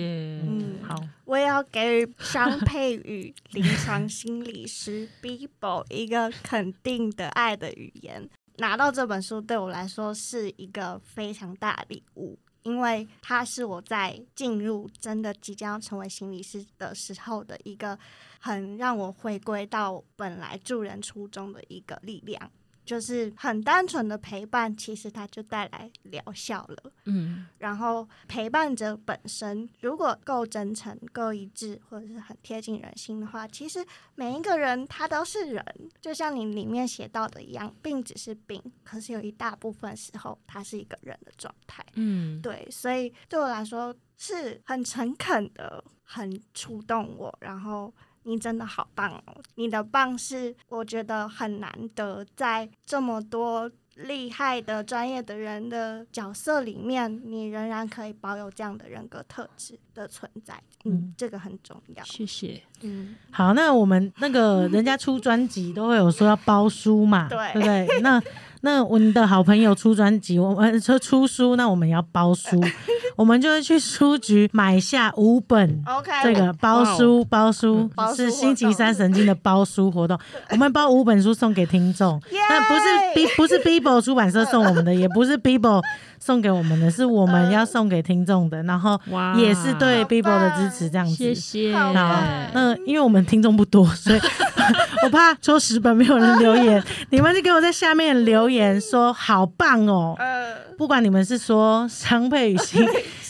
[0.47, 8.29] 嗯好，我也要给予商佩宇临床心心理师 Bibo 一个肯定的爱的语言。
[8.57, 17.97] 拿到这本书对我来说是一个非常大礼物，因为它是我在进入真的即将成为心理师的时候的一个
[18.41, 22.51] 很让我回归到本来助人初衷的一个力量。
[22.87, 26.93] 就是很单纯的陪伴，其实它就带来疗效了。
[27.05, 33.85] 嗯然后陪伴者本身如果够真诚、够一致，或者是很贴近人心的话，其实
[34.15, 35.65] 每一个人他都是人，
[36.01, 41.85] 就像你里面写到的一样，病只是病，可是有一大部分时候他是一个人的状态。
[41.95, 47.37] 嗯，对，所以对我来说是很诚恳的，很触动我。
[47.41, 47.93] 然后
[48.27, 49.35] 你真的好棒哦！
[49.55, 60.55] 你的棒是我觉得很难得，在这么多厉害的专业的人的角色里面，你仍然可以保有这样的人格特质的存在。
[60.85, 62.05] 嗯嗯，这个很重要。
[62.05, 62.63] 谢谢。
[62.83, 68.01] 嗯，好，那我们那个人家出专辑都会有说要包书嘛， 对不对？
[68.03, 68.23] 那
[68.61, 72.61] 那我们的好朋友出专辑，我们说出书，那我们也要包书，
[73.17, 75.83] 我们就会去书局买下五本。
[75.87, 77.91] OK，这个包书包书嗯。
[77.95, 80.19] 包书是星期三神经的包书活动，
[80.51, 82.81] 我们包五本书送给听众，耶那不是
[83.15, 85.83] B 不是 Bibo 出版社送我们的， 也不是 Bibo
[86.21, 89.01] 送给我们的，是我们要送给听众的，然后，
[89.37, 91.15] 也是对好 Bibo 的支持，这样子。
[91.15, 91.75] 谢谢。
[91.75, 94.21] 好那因为我们听众不多，所以
[95.03, 100.15] 我怕抽十本没有人留言， 你们就给我在下面留言说好棒哦。
[100.19, 102.57] 呃，不管你们是说张佩宇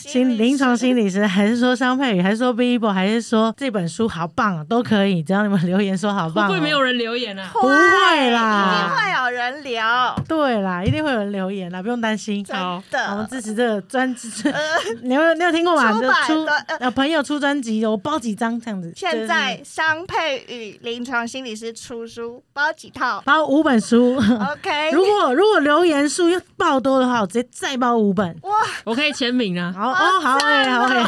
[0.07, 6.47] 心心临床心理师，还是说商佩宇，还是说 Bibo，还是说这本书好棒、啊，都可以，只要你们留言说好棒、哦。
[6.47, 7.49] 不会没有人留言啊？
[7.53, 10.15] 不会啦一定会有人聊。
[10.27, 12.45] 对啦，一定会有人留言啦，不用担心。
[12.49, 14.29] 好的我们，支持这个专辑，
[15.03, 15.91] 你有你有听过吗？
[15.91, 18.93] 出就出呃呃朋友出专辑，我包几张这样子。
[18.95, 24.15] 现在商佩宇临床心理师出书，包几套包五本书。
[24.15, 28.27] ？OK， 如果如果留言数要爆多的话，我直接再包五本。
[28.43, 28.55] 哇
[28.85, 29.73] 我可以签名啊。
[29.75, 31.01] 好哦，好哎、好哎、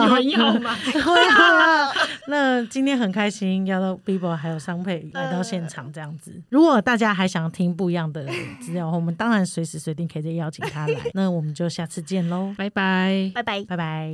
[0.06, 0.74] 有人要吗？
[1.04, 1.90] 会啊。
[2.28, 6.32] 那今天很开心，邀到 Bibo 还有商佩来到现场这样子。
[6.48, 8.26] 如果大家还想听不一样的
[8.60, 10.96] 资料，我们当然随时随地可以再邀请他来。
[11.14, 13.30] 那我们就下次见喽，拜拜。
[13.34, 13.64] 拜拜。
[13.64, 14.12] 拜拜。